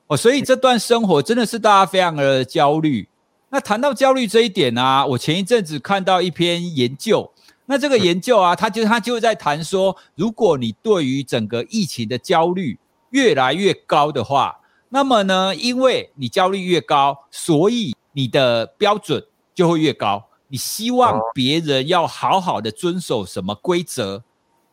[0.07, 3.09] 哦，所以这段生活真的是大家非常的焦虑。
[3.49, 7.29] 那谈到焦虑这一点啊，我前一阵子看到一篇研究，
[7.65, 12.79] 那这个研究啊，他就他就在谈说，如果你对于整个疫情的焦虑
[13.09, 19.21] 越来越高的话，那么呢，因为你焦虑越高，所以你的标准
[19.53, 24.23] 就会越高，你希望别人要好好的遵守什么规则。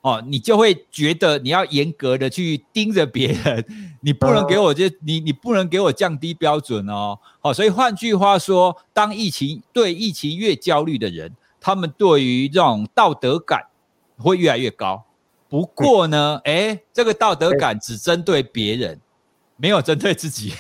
[0.04, 3.64] 哦，你就会觉得你要严格的去盯着别人，
[4.02, 7.18] 你不能给我这，你你不能给我降低标准哦。
[7.40, 13.62] 好、哦，所以换句话说，当疫情对疫情越焦虑的人，他们对于这种道德感
[14.18, 15.06] 会越来越高。
[15.48, 19.00] 不过呢，哎，这个道德感只针对别人，
[19.56, 20.52] 没有针对自己。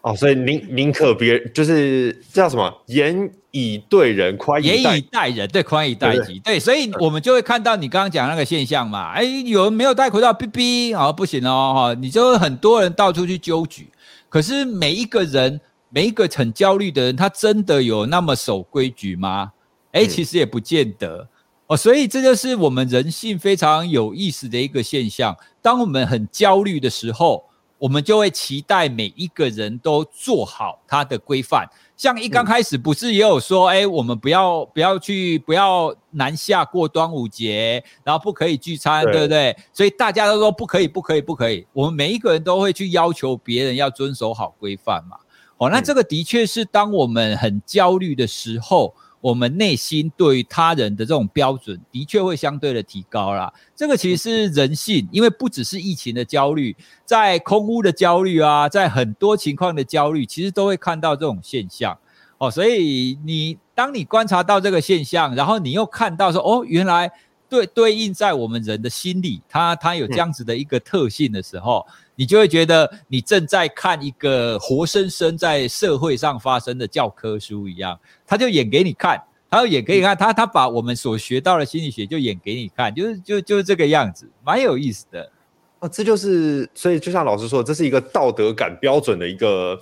[0.00, 13.88] 哦，所以宁宁可别就是叫什么严以对人，宽以以待人，对，宽以待己，对，所以我们就会看到你刚刚讲那个现象嘛，哎，有人没有戴口罩，哔哔，哦不行哦，哈，你就很多人到处去纠举，
[14.28, 19.52] 可是每一个人，每一个很焦虑的人，他真的有那么守规矩吗？
[19.92, 21.28] 哎，其实也不见得。
[21.66, 27.44] 哦，所以这就是我们人性非常有意思的一个现象，当我们很焦虑的时候。
[27.80, 31.66] 我们就会期待每一个人都做好他的规范，
[32.00, 39.54] 像一刚开始不是也有说，哎，我们不要不要去不要南下过端午节，然后不可以聚餐，对不对？
[39.70, 41.66] 所以大家都说不可以，不可以，不可以。
[41.74, 45.18] 我们每一个人都会去要求别人要遵守好规范嘛。
[45.58, 48.94] 哦，那这个的确是当我们很焦虑的时候。
[49.20, 53.52] 我们内心对于他人的这种标准，的确会相对的提高啦。
[53.76, 61.98] 这个其实是人性，因为不只是疫情的焦虑，在空屋的焦虑啊，在很多情况的焦虑，其实都会看到这种现象。
[62.38, 67.12] 哦，所以你当你观察到这个现象，然后你又看到说，哦，原来
[67.48, 71.86] 对对应在我们人的心理，它它有这样子的一个特性的时候。
[71.88, 85.32] 嗯你就会觉得你正在看一个活生生在社会上发生的教科书一样，他就演给你看，他就演给你看，他他把我们所学到的心理学就演给你看，就是就就是这个样子，蛮有意思的。
[85.78, 89.80] 哦，这就是所以就像老师说，这是一个道德感标准的一个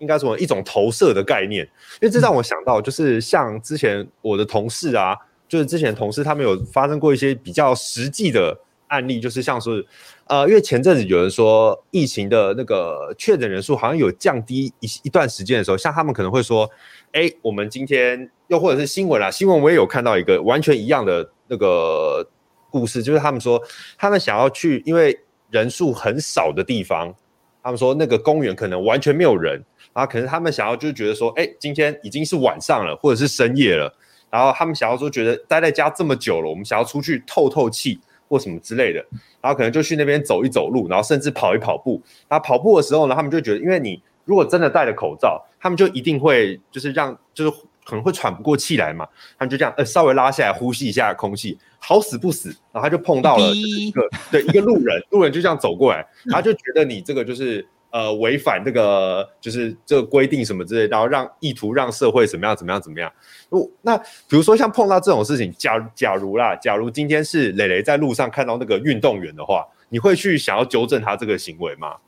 [0.00, 1.64] 应该说一种投射的概念，
[2.02, 5.16] 因为这让我想到，就是像之前我的同事啊，
[5.48, 8.54] 就是之前同事他们有发生过一些比较实际的
[8.88, 9.86] 案例，就是像是，
[10.30, 16.70] 呃，因为前阵子有人说疫情的那个确诊人数好像有降低一一段时间的时候，像他们可能会说，
[17.10, 22.24] 哎，我们今天又或者是新闻啊，新闻我也有看到一个完全一样的那个
[22.70, 23.60] 故事，就是他们说
[23.98, 25.18] 他们想要去，因为
[25.50, 27.12] 人数很少的地方，
[27.60, 29.60] 他们说那个公园可能完全没有人。
[29.92, 33.92] 然后可能他们想要就觉得说，哎，今天已经是晚上了，或者是深夜了，
[34.30, 37.98] 然后他们想要说觉得待在家这么久了，我们想要出去透透气
[38.30, 39.04] 或什么之类的，
[39.42, 42.00] 然后可能就去那边走一走路，然后甚至跑一跑步。
[42.28, 47.50] 然后跑步的时候呢，他们就觉得，因为你如果真的戴了口罩，他们就一定会就是让就是
[47.84, 49.04] 可能会喘不过气来嘛，
[49.36, 57.66] 他们就这样呃稍微拉下来呼吸一下空气，好死不死，然后他就碰到了一个对一个路人，路人就这样走过来，然后就觉得你这个就是。
[57.90, 63.12] 呃，违反这个就是这个规定什么之类，然后让意图让社会怎么样怎么样怎么样。
[63.48, 71.96] 哦，那比如说像碰到这种事情，假假如啦，假如今天是磊磊在路上看到那个运动员的话，你会去想要纠正他这个行为吗？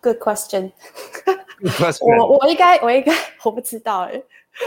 [0.00, 0.72] Good question。
[2.00, 4.22] 我我应该我应该我不知道哎。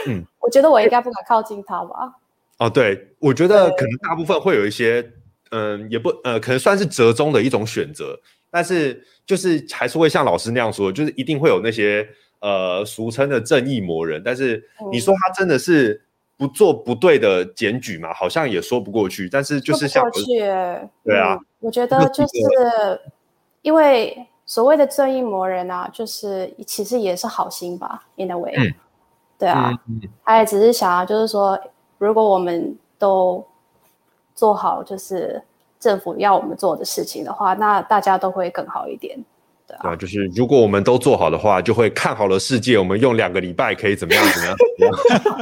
[0.07, 2.13] 嗯，我觉得我应该不敢靠近他吧。
[2.57, 5.11] 哦，对，我觉得可能大部分会有一些，
[5.51, 8.19] 嗯，也不呃，可能算是折中的一种选择。
[8.51, 12.05] 但是就是还是会像老师那样说，就是一定会有那些
[12.41, 14.21] 呃俗称的正义魔人。
[14.23, 14.61] 但是
[14.91, 16.03] 你说他真的是
[16.35, 18.13] 不做不对的检举嘛？
[18.13, 19.29] 好像也说不过去。
[19.29, 20.39] 但是就是像过去，
[21.03, 22.99] 对啊、嗯，我觉得就是
[23.61, 28.73] 因为所谓的正义魔人啊，就是其实也是好心吧，in a way，、嗯、
[29.39, 31.57] 对啊，嗯、他也只是想要就是说，
[31.97, 33.47] 如果我们都
[34.35, 35.41] 做好，就是。
[35.81, 39.17] 政府要我们做的事情的话，那大家都会更好一点，
[39.67, 39.79] 对啊。
[39.81, 42.77] 对啊，就是如果我们都做好的话，就会看好了世界。
[42.77, 44.23] 我们用两个礼拜可以怎么样？
[44.31, 44.55] 怎么样？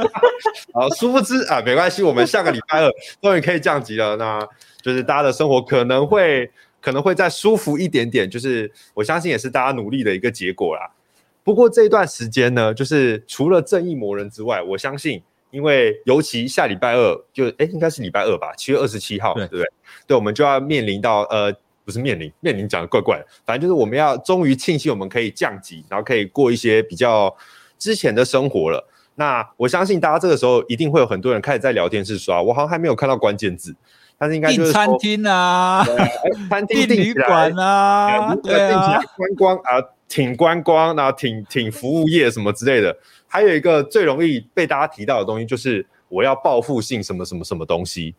[0.72, 4.16] 好，殊不知啊，没关系，我们下个礼拜二终于可以降级了。
[4.16, 4.40] 那
[4.80, 6.50] 就是大家的生活可能会
[6.80, 10.90] 可能会再舒服一点点，就是我相信也是大家努力的一个结果啦。
[11.44, 15.22] 不过这一段时间呢，就是除了正义魔人之外，我相信。
[15.50, 19.64] 因为尤其下礼拜二就哎，应该是礼拜二吧，七月二十七号，对不对？
[20.06, 21.52] 对，我们就要面临到呃，
[21.84, 27.34] 不是面临，面临讲的怪怪的，反正就是我们要终于庆幸我们可以降级，然后可以过一些比较
[27.78, 28.88] 之前的生活了。
[29.16, 33.74] 那我相信大家这个时候一定会有很多人开始在聊天室刷，我好像还没有看到关键字，
[34.16, 35.84] 但是应该就是订餐厅啊，
[36.48, 42.94] 餐厅 订旅馆啊，对啊，观光啊，挺观光，然后挺挺服务业什么之类的。
[43.28, 48.14] 还有一个最容易被大家提到的东西，就是我要报复性什么什么什么东西。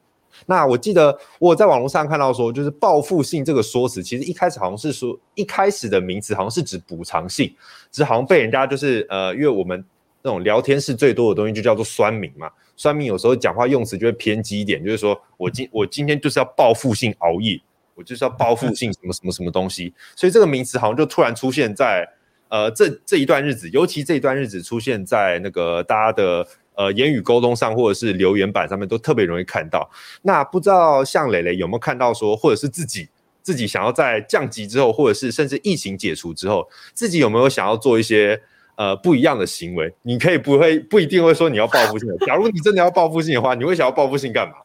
[0.45, 7.53] 那我记得我在网络上看到说，就是报复性这个说辞，其实一开始好像是说，一开始的名词好像是指补偿性，
[7.91, 9.83] 只好像被人家就是呃，因为我们
[10.21, 17.59] 那种聊天室最多的东西就叫做酸民嘛，酸民有时候讲话用词就会偏激一点，就是说我今我今天就是要报复性熬夜，
[18.03, 22.07] 就是要报复性什么什么什么东西，所以这个名词好像就突然出现在。
[22.53, 29.89] 呃，这这一段日子，尤其这一段日子出现在那个大家的呃言语沟通上，或者是留言板上面，都特别容易看到。
[30.21, 33.07] 那不知道向蕾蕾有没有看到说，或者是自己
[33.41, 38.37] 自己想要在降级之后，或者是甚至疫情解除之后，自己有没有想要做一些
[38.75, 39.89] 呃不一样的行为？
[40.01, 42.09] 你可以不会不一定会说你要报复性。
[42.27, 44.55] 假如你真的要报复性的话，你会想要报复性干嘛？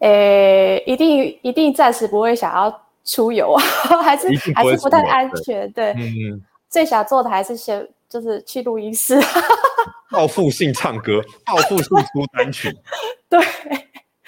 [0.00, 2.86] 诶，一定一定暂时不会想要。
[3.02, 3.62] 出游啊，
[4.04, 5.68] 还是还是不太安全。
[5.72, 9.18] 对，对嗯，最想做的还是先就是去录音室，
[10.12, 12.70] 报复性唱歌，报复性出单曲。
[13.28, 13.40] 对，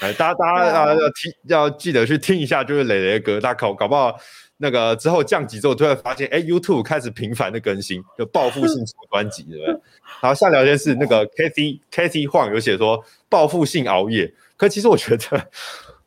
[0.01, 3.39] 哎，大家大家啊要听要记得去听一下，就是蕾蕾的歌。
[3.39, 4.17] 大家搞搞不好
[4.57, 9.81] 那个之后降级之后，突然发现，哎，YouTube 开始频繁的更新，就报复性出专辑，对不对？
[10.23, 14.33] 然后下聊天室那个 Kathy Kathy Huang 有写说报复性熬夜，
[14.63, 15.51] 可其实我觉得。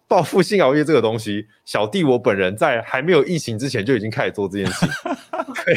[0.07, 4.85] 报复性熬夜这个东西，小弟我本人在还没有疫情之前就已经开始做这件事。
[5.65, 5.73] 对，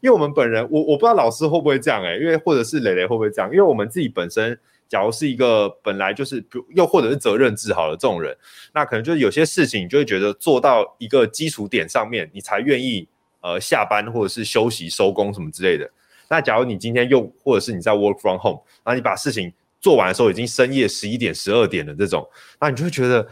[0.00, 3.50] 因为我们本人，我我不知道老师会不会这样哎、欸，因为或者是磊磊会不会这样？
[3.50, 4.56] 因为我们自己本身，
[4.88, 6.42] 假如是一个本来就是，
[6.76, 8.36] 又或者是责任制好的这种人，
[8.72, 13.08] 那可能就是有些事情，你就会觉得做到一个基础点上面，你才愿意
[13.40, 15.90] 呃下班或者是休息收工什么之类的。
[16.28, 19.52] 那假如你今天又或者是你在 work from home，然后你把事情
[19.82, 22.26] 做完的时候已经深夜十一点、十二点的这种，
[22.58, 23.28] 那你就会觉得。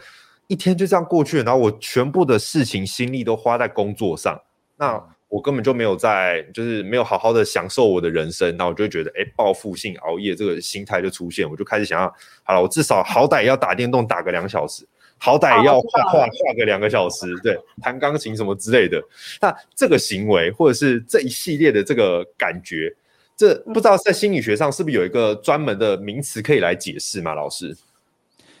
[0.47, 4.37] 一天就这样过去了，然后我全部的事情心力都花在工作上，
[4.75, 14.85] 那我根本就没有在，就是没有好好的享受我的人生，那我就会觉得，哎，报复性熬夜这个心态就出现，我就开始想要，好了，我至少好歹要打电动打个两小时，
[15.17, 19.01] 好歹要画画画个两个小时，对，弹钢琴什么之类的。
[19.39, 22.93] 那这个行为或者是这一系列的这个感觉，
[23.41, 27.33] 这不知道在心理学上是不是有一个专门的名词可以来解释吗？
[27.33, 27.75] 老师？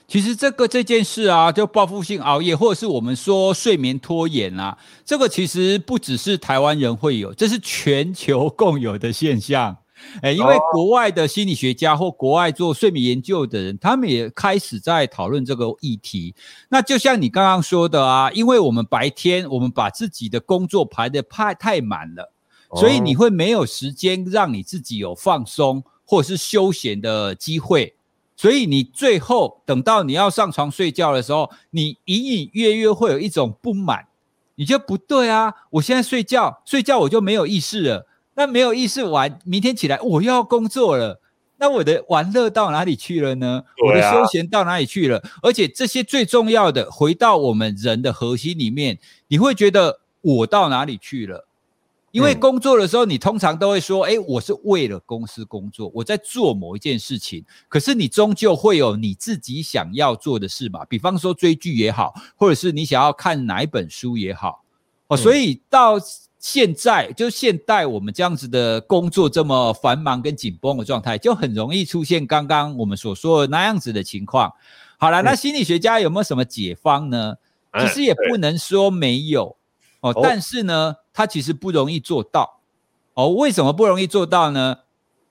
[0.07, 4.75] 其实这个这件事啊，就报复性熬夜，或者是我们说睡眠拖延啊，
[5.05, 9.77] 这个其实不只是台湾人会有，这是全球 共有的现象。
[10.23, 16.33] 哎，因为国外的心理学家或国外做睡眠研究的人，他们也开始在讨论这个议题。
[16.69, 22.33] 那就像你刚刚说的啊，因为我们白天我们把自己的工作排得太太满了，
[22.75, 27.95] 所以你会没有时间让你自己有放松或者是休闲的机会。
[28.35, 34.07] 所以你最后等到你要上床睡觉的时候，你隐隐约约会有一种不满，
[34.55, 35.53] 你就不对啊！
[35.71, 38.07] 我现在睡觉，睡觉我就没有意识了。
[38.33, 41.21] 那没有意识完，明天起来我又要工作了。
[41.57, 43.63] 那我的玩乐到哪里去了呢？
[43.85, 45.21] 我的休闲到哪里去了？
[45.43, 48.97] 而且这些最重要的，回到我们人的核心里面，
[49.27, 51.47] 你会觉得我到哪里去了？
[52.11, 60.83] 因为工作的时候，你通常都会说：“哎，我是为了公司工作，我在做某一件事情。”可是你终究会有你自己想要做的事嘛？
[60.85, 64.63] 比方说追剧也好，或者是你想要看哪一本书也好。
[65.07, 65.95] 哦，所以到
[66.37, 74.51] 现在，就现代我们这样子的工作这么繁忙跟紧绷的状态，就很容易出现刚刚我们所说的那样子的情况。
[74.97, 77.35] 好了，那心理学家有没有什么解方呢？
[77.79, 79.55] 其实也不能说没有
[80.01, 80.95] 哦，但是呢。
[81.13, 82.61] 它其实不容易做到
[83.13, 83.29] 哦。
[83.29, 84.79] 为什么不容易做到呢？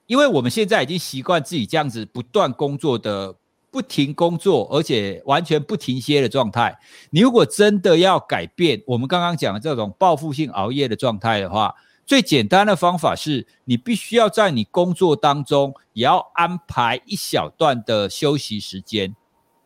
[0.07, 3.33] 因为我们现在已经习惯自己这样子不断工作的、
[3.71, 6.77] 不停工作，而且完全不停歇的状态。
[7.11, 11.73] 你如果真的要改变我们刚刚讲的这种报复性熬夜的状态的话，
[12.05, 19.15] 最简单的方法是你必须要在你工作当中也要安排一小段的休息时间。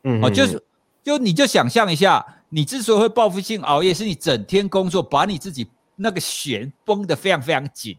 [0.03, 0.63] 嗯，哦，就是
[1.03, 5.65] 就你就想象一下，你之所以会报复性熬夜，是你整天工作把你自己。
[5.95, 7.97] 那个弦绷得非常非常紧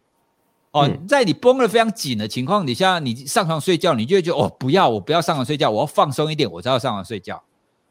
[0.73, 7.43] 哦，在你绷得非常紧的情况底下，你上床睡觉，你就会觉得哦，不要，我不要上床睡觉，我要放松一点，我才要上床睡觉。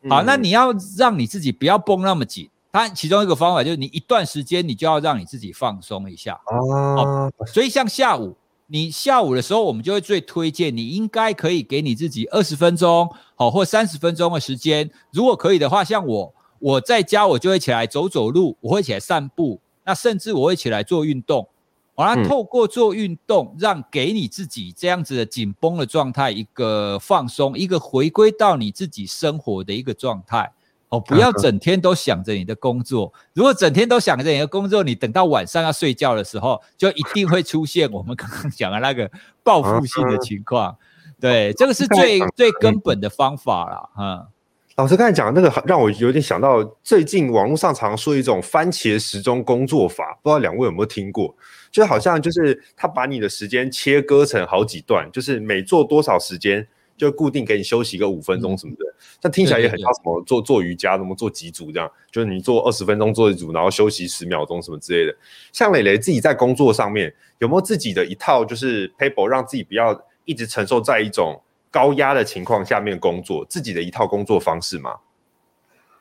[0.08, 7.32] 好，那你要让你自己不要绷那么紧，当然其中一个方法就是你一段时间你就要让你自己放松一下哦。
[7.48, 8.38] 所以像下午，
[8.68, 14.92] 你下午的时候，我们就会最推荐你应该可以给你自己二十分钟，好，或三十分钟的时间。
[15.12, 19.60] 如果可以的话，像我，我在家我就会起来走走路，我会起来散步。
[19.86, 21.48] 那甚至我会起来做运动，
[21.96, 30.52] 完了透过做运动，让给你自己这样子的紧绷的状态一个放松，一个回归到你自己生活的一个状态。
[30.90, 33.12] 哦，不要整天都想着你的工作。
[33.34, 39.10] 如果整天都想着你的工作，你等到晚上要睡觉的时候，就一定会出现我们刚刚讲的那个
[39.44, 40.78] 报复性的情况。
[41.20, 44.28] 对，这个是最最根本的方法了，哈。
[44.76, 51.34] 老师刚才讲的那个，让我有点想到最近网络上常说一种番茄时钟工作法，不知道两位有没有听过？
[51.72, 56.68] 就好像就是他把你的时间切割成好几段，就是每做多少时间
[56.98, 58.86] 就固定给你休息个五分钟什么的。
[59.22, 65.18] 但听起来也很像什么做做瑜伽，什么做几组这样，就是你做二十分钟做一组，然后休息十秒钟什么之类的。
[65.54, 71.42] 像磊磊自己在工作上面有没有自己的一套就是 paper，让自己不要一直承受在一种
[71.76, 74.96] 高压的情况下面工作，自己的一套工作方式吗？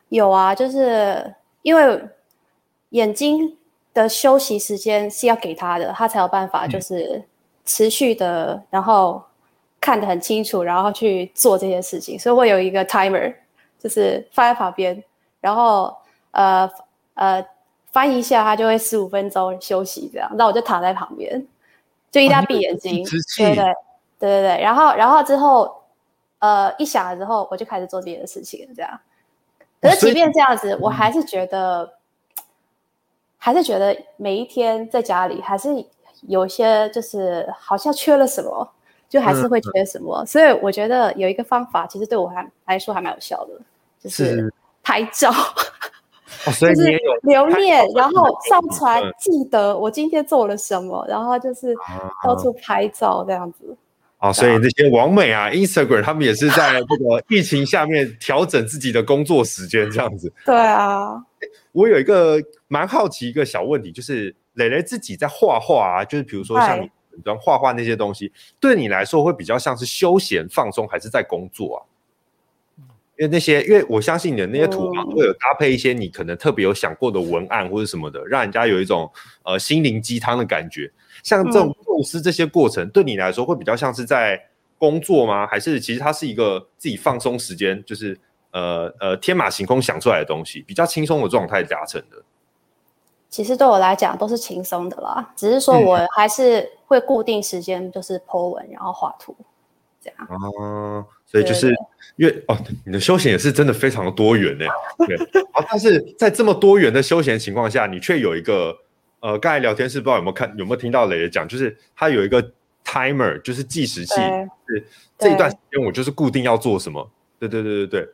[0.08, 2.00] 有啊，就是因为
[2.90, 3.58] 眼睛
[3.92, 7.24] 的休息时间是要给他的，他才有办法就是
[7.64, 9.20] 持续的，嗯、然后
[9.80, 12.16] 看得很清楚，然后去做这些事情。
[12.16, 13.34] 所以我有一个 timer，
[13.80, 15.02] 就是放在旁边，
[15.40, 15.92] 然后
[16.30, 16.70] 呃
[17.14, 17.44] 呃
[17.90, 20.30] 翻一下，他就会十五分钟休息这样。
[20.36, 21.44] 那我就躺在旁边，
[22.12, 23.04] 就一定要闭眼睛，
[23.36, 23.64] 对不对？
[24.24, 25.82] 对对对，然后然后之后，
[26.38, 28.98] 呃，一想了之后，我就开始做别的事情，这样。
[29.82, 31.82] 可是即便这样子，哦、我还是觉得，
[32.38, 32.44] 嗯、
[33.36, 35.68] 还是觉得每一天在家里，还是
[36.22, 38.66] 有些就是好像缺了什么，
[39.10, 40.22] 就还是会缺什么。
[40.22, 43.60] 嗯、所以我觉得有一个方法，其实对我还来说还蛮有效的，
[44.00, 44.50] 就是
[44.82, 45.30] 拍照，
[46.50, 51.74] 是就是留念，然后上传，记得我今天做了什么，然后就是
[52.22, 53.76] 到处拍照这样子。
[54.18, 60.32] 啊，所以那些网美啊，Instagram，他们也是在这个疫情下面调整自己的工作时间，这样子。
[60.46, 61.22] 对啊，
[61.72, 66.90] 我有一个蛮好奇一个小问题，就是蕾蕾自己在画画啊，就是比如说像你
[67.22, 71.78] 专画画那些东西，对你来说会比较像是休闲放松，还是在工作啊？
[73.16, 79.08] 因为那些，因为我相信你的那些图啊，会有搭配一些你可能特别有想过的文案或者什么的，让人家有一种
[79.44, 80.90] 呃心灵鸡汤的感觉。
[81.24, 84.40] 像这种构思这些过程，对你来说会比较像是在
[84.78, 85.46] 工作吗？
[85.46, 88.16] 还是其实它是一个自己放松时间，就是
[88.52, 92.22] 呃呃天马行空想出来的东西，比较轻松的状态达成的。
[93.30, 99.34] 其实对我来讲都是轻松的啦，只是说我还是会固定时间，就是 po 文，然后画图，
[100.00, 100.28] 这样。
[100.28, 101.74] 哦，所以就是
[102.16, 104.66] 因为哦，你的休闲也是真的非常的多元呢。
[105.06, 105.16] 对，
[105.50, 108.76] 啊，但是在这么多元的休闲情况下，你却有一个
[109.24, 112.42] 呃，刚才聊天室不知道有没有看有没有听到磊磊讲，就是他有一个
[112.84, 114.14] timer，就是计时器，
[114.68, 117.10] 是这一段时间我就是固定要做什么。
[117.38, 118.08] 对对对对对，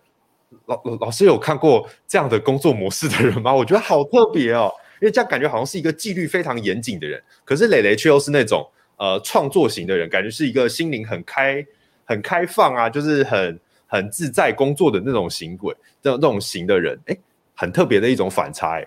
[0.66, 3.52] 老老老师有看过这样的工作模式的人吗？
[3.52, 4.72] 我觉得好特别哦。
[5.00, 8.64] 因为这样感觉好像是一个纪律非常严谨的人，可是磊磊却又是那种
[8.96, 11.66] 呃创作型的人，感觉是一个心灵很开、
[12.04, 13.58] 很开放啊，就是很
[13.88, 17.16] 很自在工作的那种型鬼，那种这种型的人，哎，
[17.56, 18.86] 很特别的一种反差诶。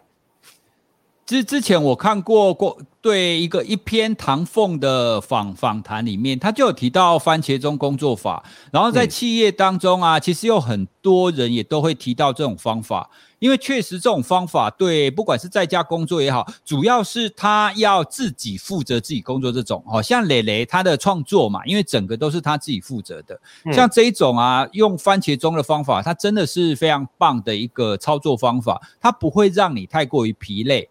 [1.25, 13.09] 之之前我看过过对一个一篇唐凤的访访谈里面，他就有提到番茄钟工作法，然后在企业当中啊，嗯、其实有很多人也都会提到这种方法。
[13.39, 23.37] 因为确实这种方法对，不管是在家工作也好，主要是他要自己负责自己工作这种，好像磊磊他的创作嘛，因为整个都是他自己负责的。
[23.73, 30.89] 像这一种啊，用番茄钟的方法，它真的是非常棒的一个操作方法，它不会让你太过于疲累。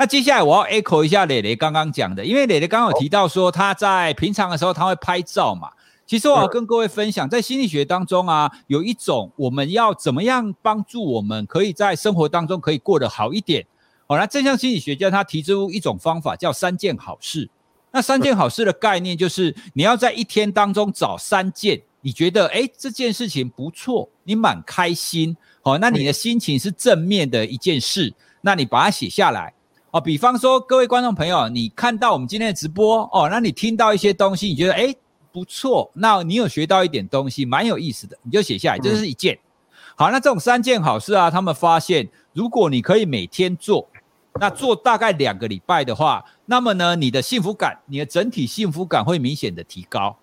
[0.00, 5.68] 那接下来我要 echo 一下磊磊刚刚讲的，因为磊磊刚刚有提到说他在平常的时候他会拍照嘛。
[6.06, 13.66] 其实我要跟各位分享，在心理学当中啊，有一种我们要怎么样帮助我们可以在生活当中可以过得好一点。
[14.06, 17.50] 好，那正向心理学家他提出一种方法，叫三件好事。
[17.92, 29.52] 那三件好事的概念就是，你要在一天当中找三件，你觉得诶这件事情不错，你蛮开心，好，那你的心情是正面的一件事，那你把它写下来。
[29.92, 34.96] 哦，比方说各位观众朋友，你看到我们今天的直播哦，那你听到一些东西，你觉得诶
[35.32, 39.34] 不错，那你有学到一点东西，蛮有意思的，你就写下来，这是一件。
[39.34, 39.38] 嗯、
[39.96, 43.88] 好，那这种三件好事啊，他们发现，如果你可以每天做，
[44.38, 50.16] 那做大概两个礼拜的话，那么呢，你的幸福感，你的整体幸福感会明显的提高。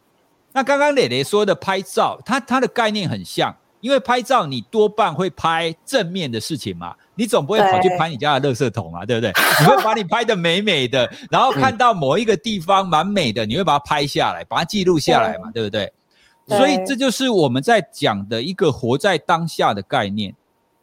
[0.53, 3.53] 那刚刚磊磊说的拍照，它它的概念很像。
[3.79, 9.43] 因为拍照，你多半会拍正面的事情嘛，你总不会跑去拍你家的垃圾桶啊，对， 对不对？
[9.59, 15.93] 你会把你拍得美美的，然后看到某一个地方蛮美的，你会把它拍下来，把它记录下来嘛，对，对不对？
[16.47, 20.33] 对，所以这就是我们在讲的一个活在当下的概念。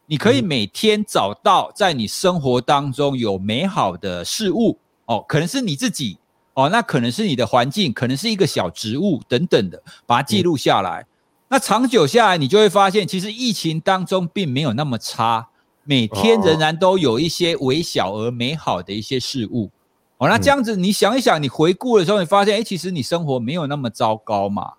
[0.07, 4.76] 你可以每天找到在你生活当中有美好的事物
[5.07, 6.18] 哦，可能是你自己
[6.53, 11.01] 哦，那可能是你的环境，可能是一个小植物等等的，把它记录下来。
[11.01, 11.07] 嗯
[11.47, 15.47] 那长久下来，你就会发现，其实疫情当中并没有那么差，
[15.85, 19.70] 每天仍然都有一些微小而美好的一些事物。
[20.18, 24.72] 哦，那这样子，你想一想，你回顾的时候，你发现，哎，其实你生活没有那么糟糕嘛。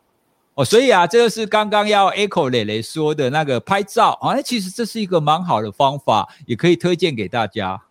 [0.54, 7.82] 哦，所以啊，这就是刚刚要 echo 磊磊说的那个拍照啊，其实这是一个蛮好的方法，也可以推荐给大家。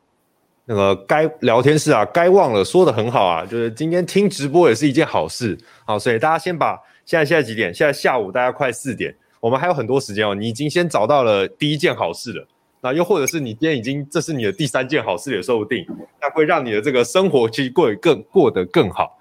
[0.65, 5.59] 那个该聊天室啊，该忘了说的很好啊，就是今天听直播也是一件好事。
[5.85, 6.79] 好，所以大家先把。
[7.07, 7.75] 现在现在几点？
[7.75, 10.35] 现在下午大家快四点，我们还有很多时间哦。
[10.35, 12.49] 你已经先找到了第一件好事了，
[12.85, 15.87] 那又或者是你今天已经这是你的第三件好事也说不定，
[16.21, 19.19] 那会让你的这个生活其实过得更过得更好。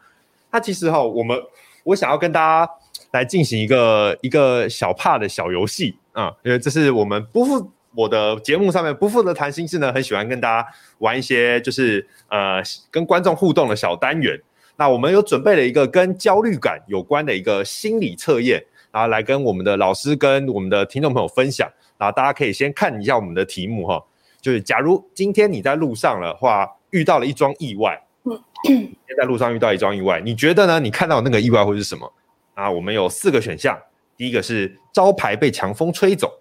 [0.52, 1.42] 那其实哈、我们
[1.86, 2.70] 我想要跟大家
[3.12, 12.62] 来进行一个一个小帕的小游戏啊，因为这是我们不负我的节目上面不负责谈心事呢，很喜欢跟大家玩一些就是呃
[12.92, 14.38] 跟观众互动的小单元。
[14.76, 18.62] 那我们有准备了一个跟焦虑感有关的一个心理测验，
[18.92, 21.72] 然后来跟我们的老师跟我们的听众朋友分享。
[21.98, 24.04] 然后大家可以先看一下我们的题目哈，
[24.42, 30.80] 就是假如今天你在路上的话遇到了一桩意外，嗯在路上遇到一桩意外，你觉得呢？
[30.80, 32.12] 你看到那个意外会是什么？
[32.56, 33.80] 啊，我们有四个选项，
[34.18, 36.32] 第一个是招牌被强风吹走，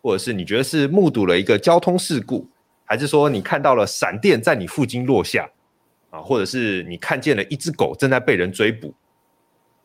[0.00, 2.46] 或者是你觉得是目睹了一个交通事故，
[2.84, 5.50] 还是说你看到了闪电在你附近落下？
[6.10, 8.94] 啊，或者是你看见了一只狗正在被人追捕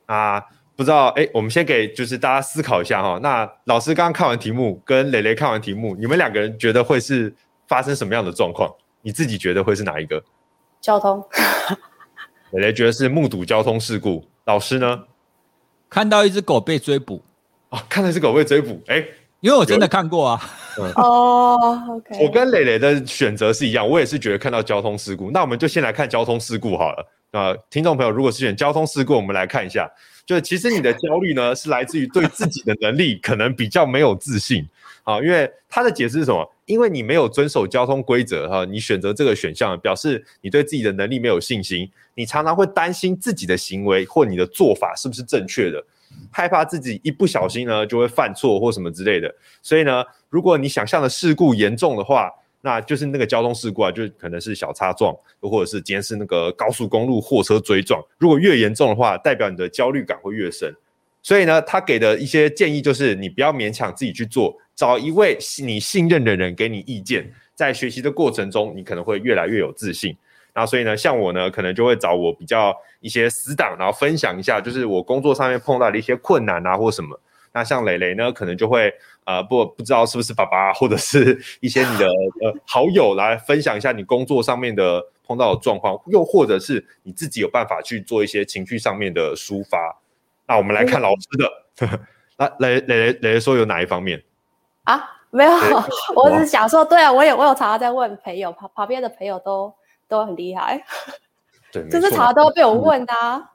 [0.05, 0.43] 啊？
[0.75, 3.19] 不知道哎，我们先给就是大家思考一下哈。
[3.21, 7.33] 那老师刚刚看完题目，跟磊磊看完题目，你们两个人觉得会是
[7.67, 8.69] 发生什么样的状况？
[9.01, 10.23] 你自己觉得会是哪一个？
[10.81, 11.23] 交通。
[12.51, 15.03] 磊磊觉得是目睹交通事故，老师呢？
[15.89, 17.23] 看到一只狗被追捕。
[17.69, 19.05] 啊，看到一只狗被追捕，哎。
[19.41, 20.41] 因为我真的看过啊，
[20.95, 21.55] 哦、
[21.87, 27.05] oh,，OK，我跟磊磊的选择是一样，我也是觉得看到交通事故，那我们就先来看交通事故好了。
[27.31, 29.87] 啊、呃，听众朋友，如果是选交通事故，我们来看一下，
[30.25, 34.67] 就其实你的焦虑呢是来自于对自己的能力可能比较没有自信
[35.03, 36.51] 啊，因为他的解释是什么？
[36.65, 45.85] 因为你没有遵守交通规则哈，你选择这个选项表示你对自己的能力没有信心，你常常会担心自己的行为或你的做法是不是正确的。
[46.31, 49.31] 害怕自己一不小心呢就会犯错或什么之类的。
[49.61, 52.31] 所以呢，如果你想象的事故严重的话，
[52.65, 58.03] 那就是那个交通事故啊，就可能是小擦撞，又或者是今天是那个高速公路货车追撞。
[58.17, 60.73] 如果越严重的话，代表你的焦虑感会越深。
[61.21, 67.31] 所以呢，他给的一些建议就是，你不要勉强自己去做，找一位你信任的人给你意见。
[67.53, 70.17] 在学习的过程中，你可能会越来越有自信。
[70.55, 77.19] 那，所以呢，像我呢，可能就会找我比较一些死党，然后分享一下，就是我工作上面碰到的一些困难啊，或什么。
[77.55, 78.93] 那像蕾蕾呢，可能就会
[79.23, 89.77] 呃不不知道是不是爸爸，或者是 一些你的呃好友来分享一下你工作上面的碰到的状况，又或者是你自己有办法去做一些情绪上面的抒发。
[90.45, 91.99] 那我们来看老师的，嗯、
[92.37, 94.21] 那蕾蕾蕾蕾说有哪一方面
[94.83, 95.11] 啊？
[95.31, 95.51] 没有，
[96.13, 99.73] 我只是想说，对啊，我有我有常常在问朋友，旁旁边的朋友都
[100.09, 100.83] 都很厉害，
[101.71, 103.51] 对，就是常常都被我问的啊。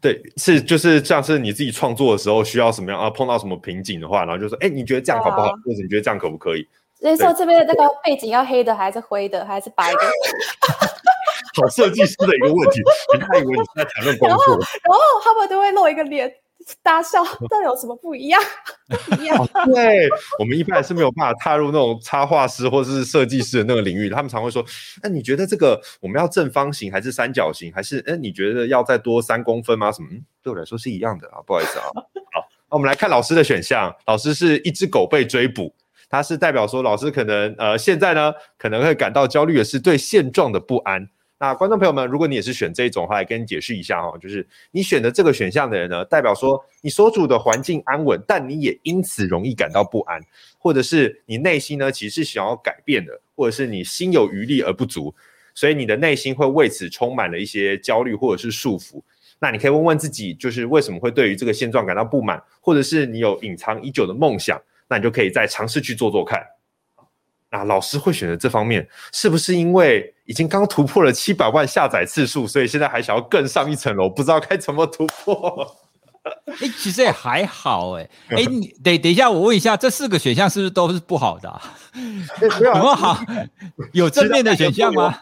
[0.00, 3.08] 对，是就是像是你自己创作的时候需要什么样啊？
[3.08, 5.46] 碰到什么瓶颈的话，然后就说，哎，你觉得这样好不好？
[5.46, 6.66] 啊、或者你觉得这样可不可以？
[7.00, 9.98] 所以说这边的那个背景要黑的，还是灰的，还是白的？
[11.56, 12.82] 好设计师的一个问题，
[13.20, 16.30] 他以为你是在谈论工作， 然后，然后他们都会露一个脸。
[16.82, 18.40] 大笑，这有什么不一样？
[19.08, 19.48] 不一样、哦。
[19.66, 20.08] 对，
[20.38, 24.08] 我们一般是没有办法踏入那种插画师或者是设计师的那个领域。
[24.08, 24.64] 他们常会说
[25.02, 27.72] ：“那、啊、你觉得这个我们要正方形还是三角形？
[27.72, 29.92] 还是哎，你觉得要再多三公分吗？
[29.92, 30.08] 什么？
[30.10, 31.84] 嗯，对我来说是一样的啊，不好意思啊。
[32.32, 33.94] 好，那我们来看老师的选项。
[34.06, 35.72] 老师是一只狗被追捕，
[36.08, 41.08] 它是代表说老师可能呃现在呢可能会感到焦虑的是对现状的不安。
[41.38, 50.18] 那观众朋友们，如果你也是选这一种的话，来跟你解释一下哈，就是你选的这个选项的人呢，代表说你所处的环境安稳，但你也因此容易感到不安，
[50.58, 55.14] 或者是你内心呢其实是想要改变的，或者是你心有余力而不足，
[55.54, 59.02] 所以你的内心会为此充满了一些焦虑或者是束缚。
[59.38, 64.58] 那你可以问问自己，就是为什么会对于这个现状感到不满，或者是你有隐藏已久的梦想，
[64.88, 66.42] 那你就可以再尝试去做做看。
[67.50, 75.76] 那老师会选择这方面，是不是因为已经刚突破了七百万下载次数，所以现在还想要更上一层楼，不知道该怎么突破？
[76.46, 81.62] 哎、欸，其实也还好、欸，哎，哎，你等等一下，我问一下，这四个选项是不是都是不好的、啊？
[82.42, 83.20] 有 什么好？
[83.92, 85.20] 有正面的选项吗？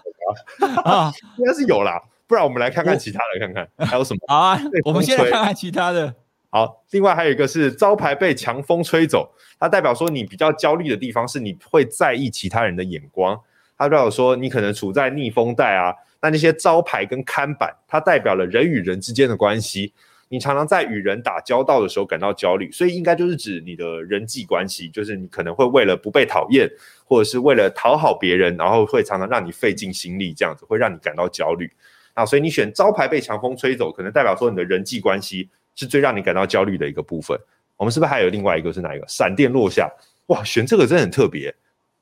[0.83, 4.21] 啊， 应该是有啦，不然我们来看看其他的，看看还有什么。
[4.27, 6.15] 好啊，我们先来看看其他的。
[6.49, 9.29] 好，另外还有一个是招牌被强风吹走，
[9.61, 13.39] 它代表说你比较焦虑的地方是你会在意其他人的眼光。
[13.85, 19.93] 它代表说你可能处在逆风带啊，那那些招牌跟看板，它代表了人与人之间的关系。
[20.29, 26.69] 你常常在与人打交道的时候感到焦虑，所以应该就是指你的人际关系，就是你可能会为了不被讨厌，
[27.05, 31.71] 或者是为了讨好别人，然后会常常让你费尽心力，这样子会让你感到焦虑。
[32.15, 35.49] 啊，所以你选招牌被强风吹走，可能代表说你的人际关系。
[35.77, 37.37] 是最让你感到焦虑的一个部分。
[37.77, 39.05] 我们是不是还有另外一个是哪一个？
[39.09, 39.91] 闪电落下，
[40.27, 41.53] 哇，选这个真的很特别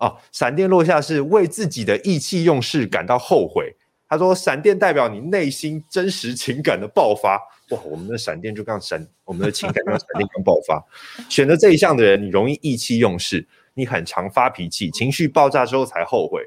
[0.03, 0.13] 啊！
[0.33, 3.73] 闪电落下是为自己的意气用事感到后悔。
[4.09, 7.37] 他说，闪电代表你内心真实情感的爆发。
[7.71, 10.85] 哇，我们的闪电就刚闪，我们的情感就闪电刚爆发。
[11.29, 16.43] 选择这一项的人，你容易意气用事，你很常发脾气，情绪爆炸之后才后悔。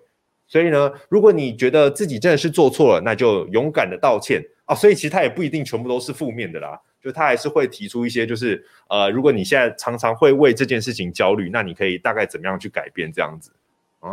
[0.47, 4.76] 所以呢，如果你觉得自己真的是做错了，那就勇敢的道歉啊！
[4.76, 6.80] 所以其实他也不一定全部都是负面的啦。
[7.06, 13.51] 就他还是会提出一些，就是呃，如果你现在常常会为这件事情焦虑，那你可以大概怎么样去改变这样子
[13.99, 14.10] 啊？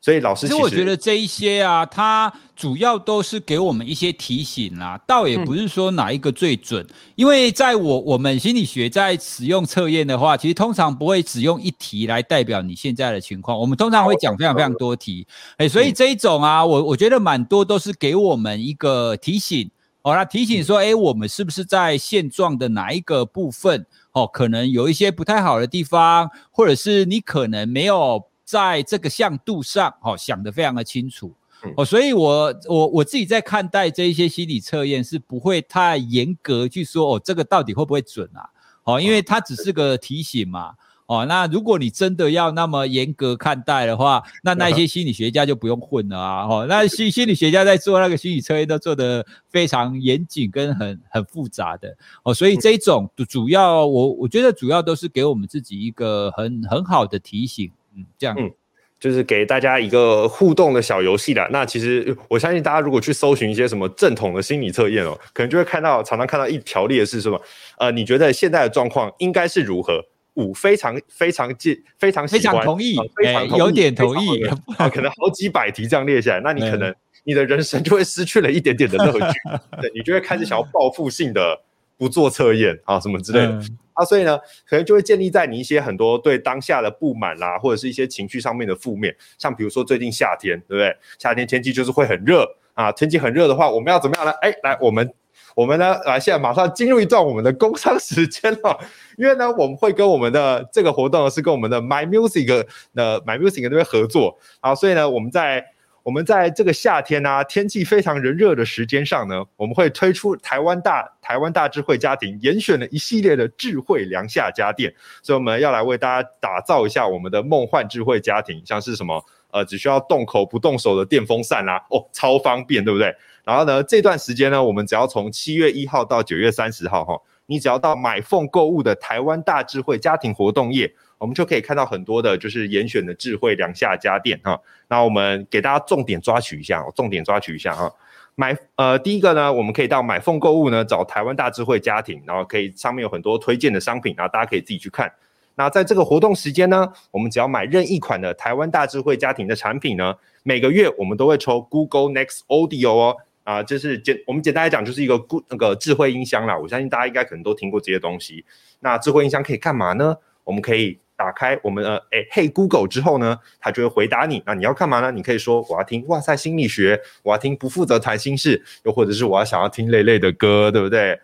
[0.00, 15.26] 所以老师其实，其实我觉得这一些啊，它主要都是给我们一些提醒啦，倒也不是说哪一个最准，嗯、因为在我我们心理学在使用测验的话，其实通常不会只用一题来代表你现在的情况，我们通常会讲非常非常多题，
[15.58, 19.70] 哎、欸，所以这一种啊，我我觉得蛮多都是给我们一个提醒。
[20.06, 31.34] 好、哦，那提醒说，哎，我们是不是在现状的哪一个部分，哦，可能有一些不太好的地方，或者是你可能没有在这个向度上，哦，想得非常的清楚，
[31.76, 38.48] 哦，所以我我我自己在看待这一些心理测验是不会太严格去说，哦，这个到底会不会准啊？
[38.84, 40.74] 哦，因为它只是个提醒嘛。
[41.06, 46.46] 哦，那如果你真的要那么严格看待的话，那那些心理学家就不用混了啊！
[46.48, 58.50] 哦，那心心理学家在做那个心理测验都做得非常严谨跟很很复杂的哦，所以这一种主要我我觉得主要都是给我们自己一个很很好的提醒，嗯，这样，嗯，
[58.98, 61.48] 就是给大家一个互动的小游戏啦。
[61.52, 67.40] 那其实我相信大家如果去搜寻一些什么正统的心理测验哦，可能就会看到常常看到一条列是什么？
[67.78, 70.04] 呃，你觉得现在的状况应该是如何？
[70.36, 74.46] 五非常非常近非常非常同意，非常同意、欸、有点同意
[74.78, 79.38] 啊， 可能好几百题这样列下来，那你可能你的人生就会失去了一点点的乐趣，
[79.80, 81.60] 对，你就会开始想要报复性的
[81.96, 90.94] 不做测验啊什么之类的、嗯、啊，所以呢，可能就会建立在你一些很多对当下的不满啦，或者是一些情绪上面的负面，像比如说最近夏天，对不对？
[91.18, 94.32] 夏天天气就是会很热啊，天气很热的话，我们要怎么样呢？
[94.42, 95.10] 哎，来我们。
[95.56, 98.78] 我们呢，来，现在马上进入一段我们的工商时间了，
[99.16, 104.38] 因为呢，我们会跟我们的这个活动是跟我们的 My Music 的 My Music 那边合作。
[104.60, 105.64] 啊，所以呢，我们在
[106.02, 119.24] 我们在这个夏天呢、啊，天气非常炎热的时间上呢，我们会推出台湾大台湾大智慧家庭严选了一系列的智慧凉夏家电，所以我们要来为大家打造一下我们的梦幻智慧家庭，像是什么
[119.56, 123.10] 呃，只需要动口不动手的电风扇啦、啊，哦，超方便，对不对？
[123.42, 134.60] 然后呢，这段时间呢，我们只要从七月一号到九月三十号，哈，你只要到买凤购物的台湾大智慧家庭活动页，我们就可以看到很多的，就是严选的智慧凉夏家电，哈。
[134.88, 137.90] 那我们给大家重点抓取一下，重点抓取一下，哈。
[138.34, 145.10] 买呃，第一个呢，我们可以到买凤购物呢找台湾大智慧家庭，然后可以上面有很多推荐的商品，然后大家可以自己去看。
[145.56, 153.16] 那在这个活动时间呢，我们只要买任意款的台湾大智慧家庭的产品呢，每个月我们都会抽 Google Next Audio 哦。
[153.42, 156.58] 啊，就是简我们简单来讲，就是一个固那个智慧音箱啦。
[156.58, 158.44] 我相信大家应该可能都听过这些东西。
[158.80, 160.16] 那智慧音箱可以干嘛呢？
[160.42, 164.42] 我们可以打开我们的诶嘿 Google 之后呢，它就会回答你。
[164.44, 165.12] 那你要干嘛呢？
[165.12, 171.16] 你可以说我要听哇塞心理学，我要听不负责谈心事，又或者是我要想要听累累的歌，对不对？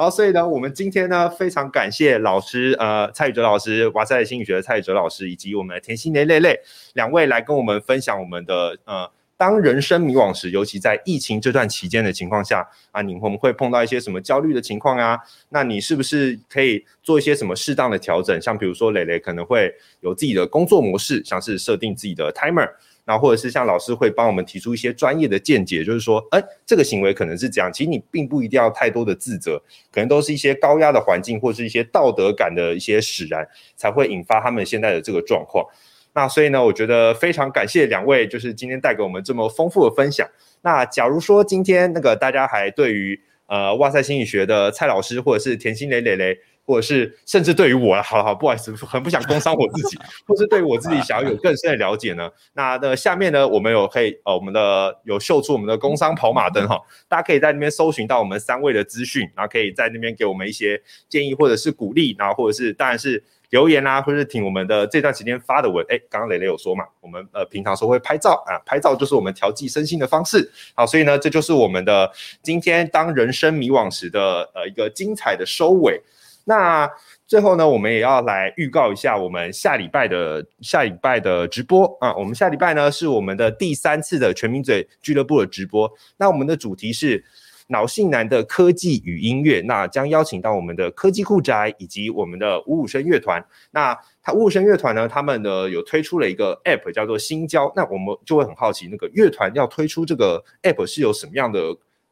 [0.00, 6.58] 好，所以呢，我们今天呢非常感谢老师，呃，蔡宇哲老师，哇塞心理学的蔡宇哲老师，以及我们的甜心蕾蕾蕾
[6.94, 9.10] 两位来跟我们分享我们的呃。
[9.36, 15.18] 当人生迷惘时，尤其在疫情这段期间的情况下啊，你会不会碰到一些什么焦虑的情况啊？
[15.50, 18.40] 那你是不是可以做一些什么适当的调整？
[18.40, 19.70] 像比如说蕾蕾可能会
[20.00, 22.68] 有自己的工作模式，像是设定自己的 timer，
[23.10, 33.44] 然后或者是像老师会帮我们提出一些专业的见解，就是说，哎，这个行为可能是这样，其实你并不一定要太多的自责，可能都是一些高压的环境或是一些道德感的一些使然，
[33.74, 35.66] 才会引发他们现在的这个状况。
[36.12, 40.24] 那所以呢，我觉得非常感谢两位，就是今天带给我们这么丰富的分享。
[40.62, 46.38] 那假如说今天那个大家还对于呃哇塞心理学的蔡老师，或者是甜心蕾蕾蕾，
[46.70, 52.30] 或者是甚至对于我，好好不好意思，很不想工伤我自己，或是对我自己想要有更深的了解呢？
[52.52, 63.24] 那那下面呢，我们有可以呃我们的有秀出我们的工商跑马灯哈，大家可以在那边搜寻到我们三位的资讯，然后可以在那边给我们一些建议或者是鼓励，然后或者是当然是。
[63.50, 70.48] 留言啊，或者是听我们的这段时间发的文，哎，刚刚蕾蕾有说嘛，我们呃平常说会拍照啊，拍照就是我们调剂身心的方式。
[70.72, 72.08] 好，所以呢，这就是我们的
[72.44, 76.00] 今天当人生迷惘时的呃一个精彩的收尾。
[76.44, 76.90] 那
[77.26, 85.90] 最后呢，我们也要来预告一下我们下礼拜的下礼拜的直播啊，我们下礼拜呢是我们的第三次的全民嘴俱乐部的直播。
[86.16, 87.24] 那我们的主题是。
[87.72, 93.40] 脑性男的科技与音乐，那将邀请到我们的科技酷宅以及我们的五五声乐团。
[93.70, 97.72] 那他五五声乐团呢，他们呢有推出了一个 App 叫做新交。
[97.76, 101.60] 那我们就会很好奇，那个乐团要推出这个 App 是有什么样的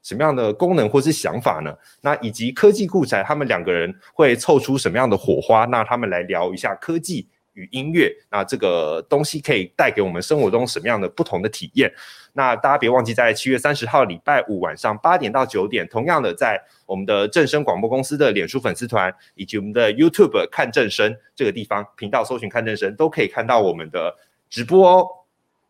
[0.03, 1.77] 什么样的功能或是想法呢？
[2.01, 5.65] 那以及科技酷宅他们两个人会凑出什么样的火花？
[5.67, 11.93] 那他们来聊一下科技与音乐，那这个东西可以带给我们生活中什么样的不同的体验？
[12.33, 24.15] 那大家别忘记，在七月三十号礼拜五晚上八点到九点，同样的在我们的正声广播公司的脸书粉丝团以及我们的 YouTube 看正声这个地方频道搜寻看正声，都可以看到我们的
[24.49, 25.07] 直播哦。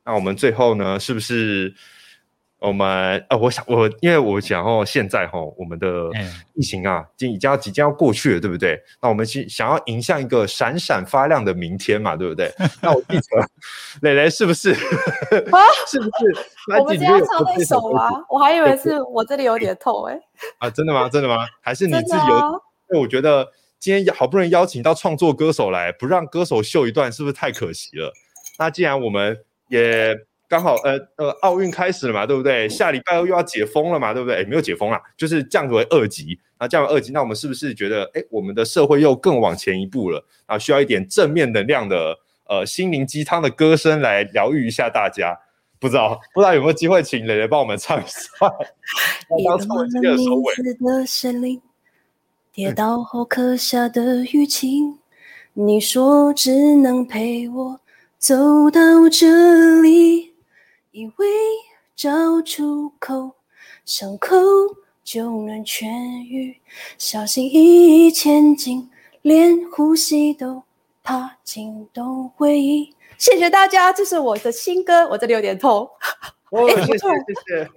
[0.05, 1.75] 那我们最后呢，是不是？
[2.61, 6.11] 我们呃，我想我，因为我想哦，现在哈，我们的
[6.55, 8.83] 疫情啊，即已经要即将要过去了，对不对？
[9.01, 12.53] 那我们去想要迎向一个闪闪发亮的明天嘛，对不对？
[12.83, 13.49] 那我记得
[14.03, 14.73] 磊磊是不是？
[15.53, 16.11] 啊，是不是？
[16.81, 18.11] 我们今天要唱那首吗？
[18.29, 20.21] 我还以为是我这里有点痛哎。
[20.59, 21.09] 啊，真的吗？
[21.09, 21.47] 真的吗？
[21.61, 22.63] 还是你自己有？
[22.91, 23.47] 因为我觉得
[23.79, 28.13] 今天好不容易邀请到创作歌手来，不让歌手秀一段，是不是太可惜了？
[28.59, 29.39] 那既然我们
[29.69, 30.27] 也。
[30.49, 32.67] 刚好，呃呃，奥运开始了嘛，对不对？
[32.69, 34.37] 下礼拜又要解封了嘛，对不对？
[34.37, 36.39] 诶，没有解封啦，就是降为二级。
[36.59, 40.25] 那降为二级，那我们是不是觉得，哎，我们的社会又更往前一步了？
[40.47, 42.19] 啊，需要一点正面能量的，
[42.49, 45.39] 呃，心灵鸡汤的歌声来疗愈一下大家。
[45.79, 48.21] 不知道，不知道有没有机会请蕾蕾帮我们唱一下？
[49.47, 51.61] 当初这个收尾。
[52.53, 54.99] 跌倒后刻下的雨晴，
[55.53, 57.81] 你说只能陪我
[58.19, 60.33] 走到这里。
[60.99, 61.27] 以为
[61.95, 62.11] 找
[62.43, 63.31] 出口，
[63.85, 64.35] 伤口
[65.05, 65.87] 就能痊
[66.25, 66.61] 愈。
[66.99, 68.91] 小心翼翼前进，
[69.23, 70.61] 连呼吸都
[71.05, 72.93] 怕惊动回忆。
[73.17, 75.89] 谢谢大家，这是我的新歌，我这里有点痛。
[76.51, 76.99] 哦， 谢谢 谢
[77.47, 77.71] 谢。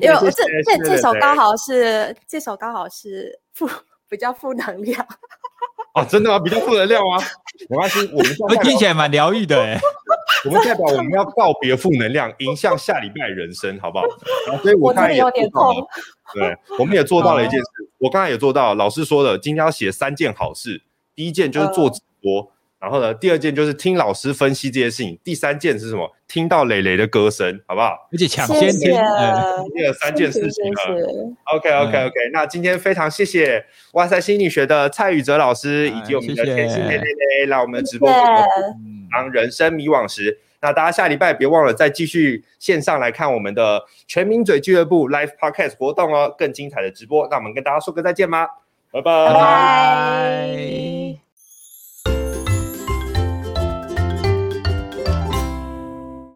[0.00, 3.68] 因为这这这首刚好是这首刚好是负
[4.08, 5.04] 比较负能量。
[5.94, 6.38] 哦，真的吗？
[6.38, 7.18] 比较负能量吗？
[7.68, 8.08] 没关系，
[8.40, 9.80] 我们听起来蛮疗愈的哎。
[10.46, 14.04] 我们代表我们要告别负能量，迎向下礼拜人生，好不好？
[14.62, 15.74] 所以我看也有点痛。
[16.34, 17.66] 对，我们也做到了一件事，
[17.98, 18.74] 我刚才也做到。
[18.74, 20.82] 老师说的，今天要写三件好事，
[21.14, 22.50] 第一件就是做直播。
[22.78, 26.10] 然后呢，第二件就是听老师分析这些事情，第三件是什么？
[26.26, 28.08] 听到磊磊的歌声，好不好？
[28.10, 28.90] 而且抢先听，
[29.76, 31.34] 这个三件事情了。
[31.52, 33.62] OK OK OK，那今天非常谢谢
[33.92, 38.18] 哇塞心理学的蔡宇哲老师，以及我们的甜心蕾蕾来我们直播间。
[39.10, 47.26] 当人生迷惘时，那大家下礼拜别忘了再继续线上来看我们的全民嘴俱乐部 live podcast 活动哦，更精彩的直播。
[47.30, 48.46] 那我们跟大家说个再见吧？
[48.92, 49.30] 拜拜。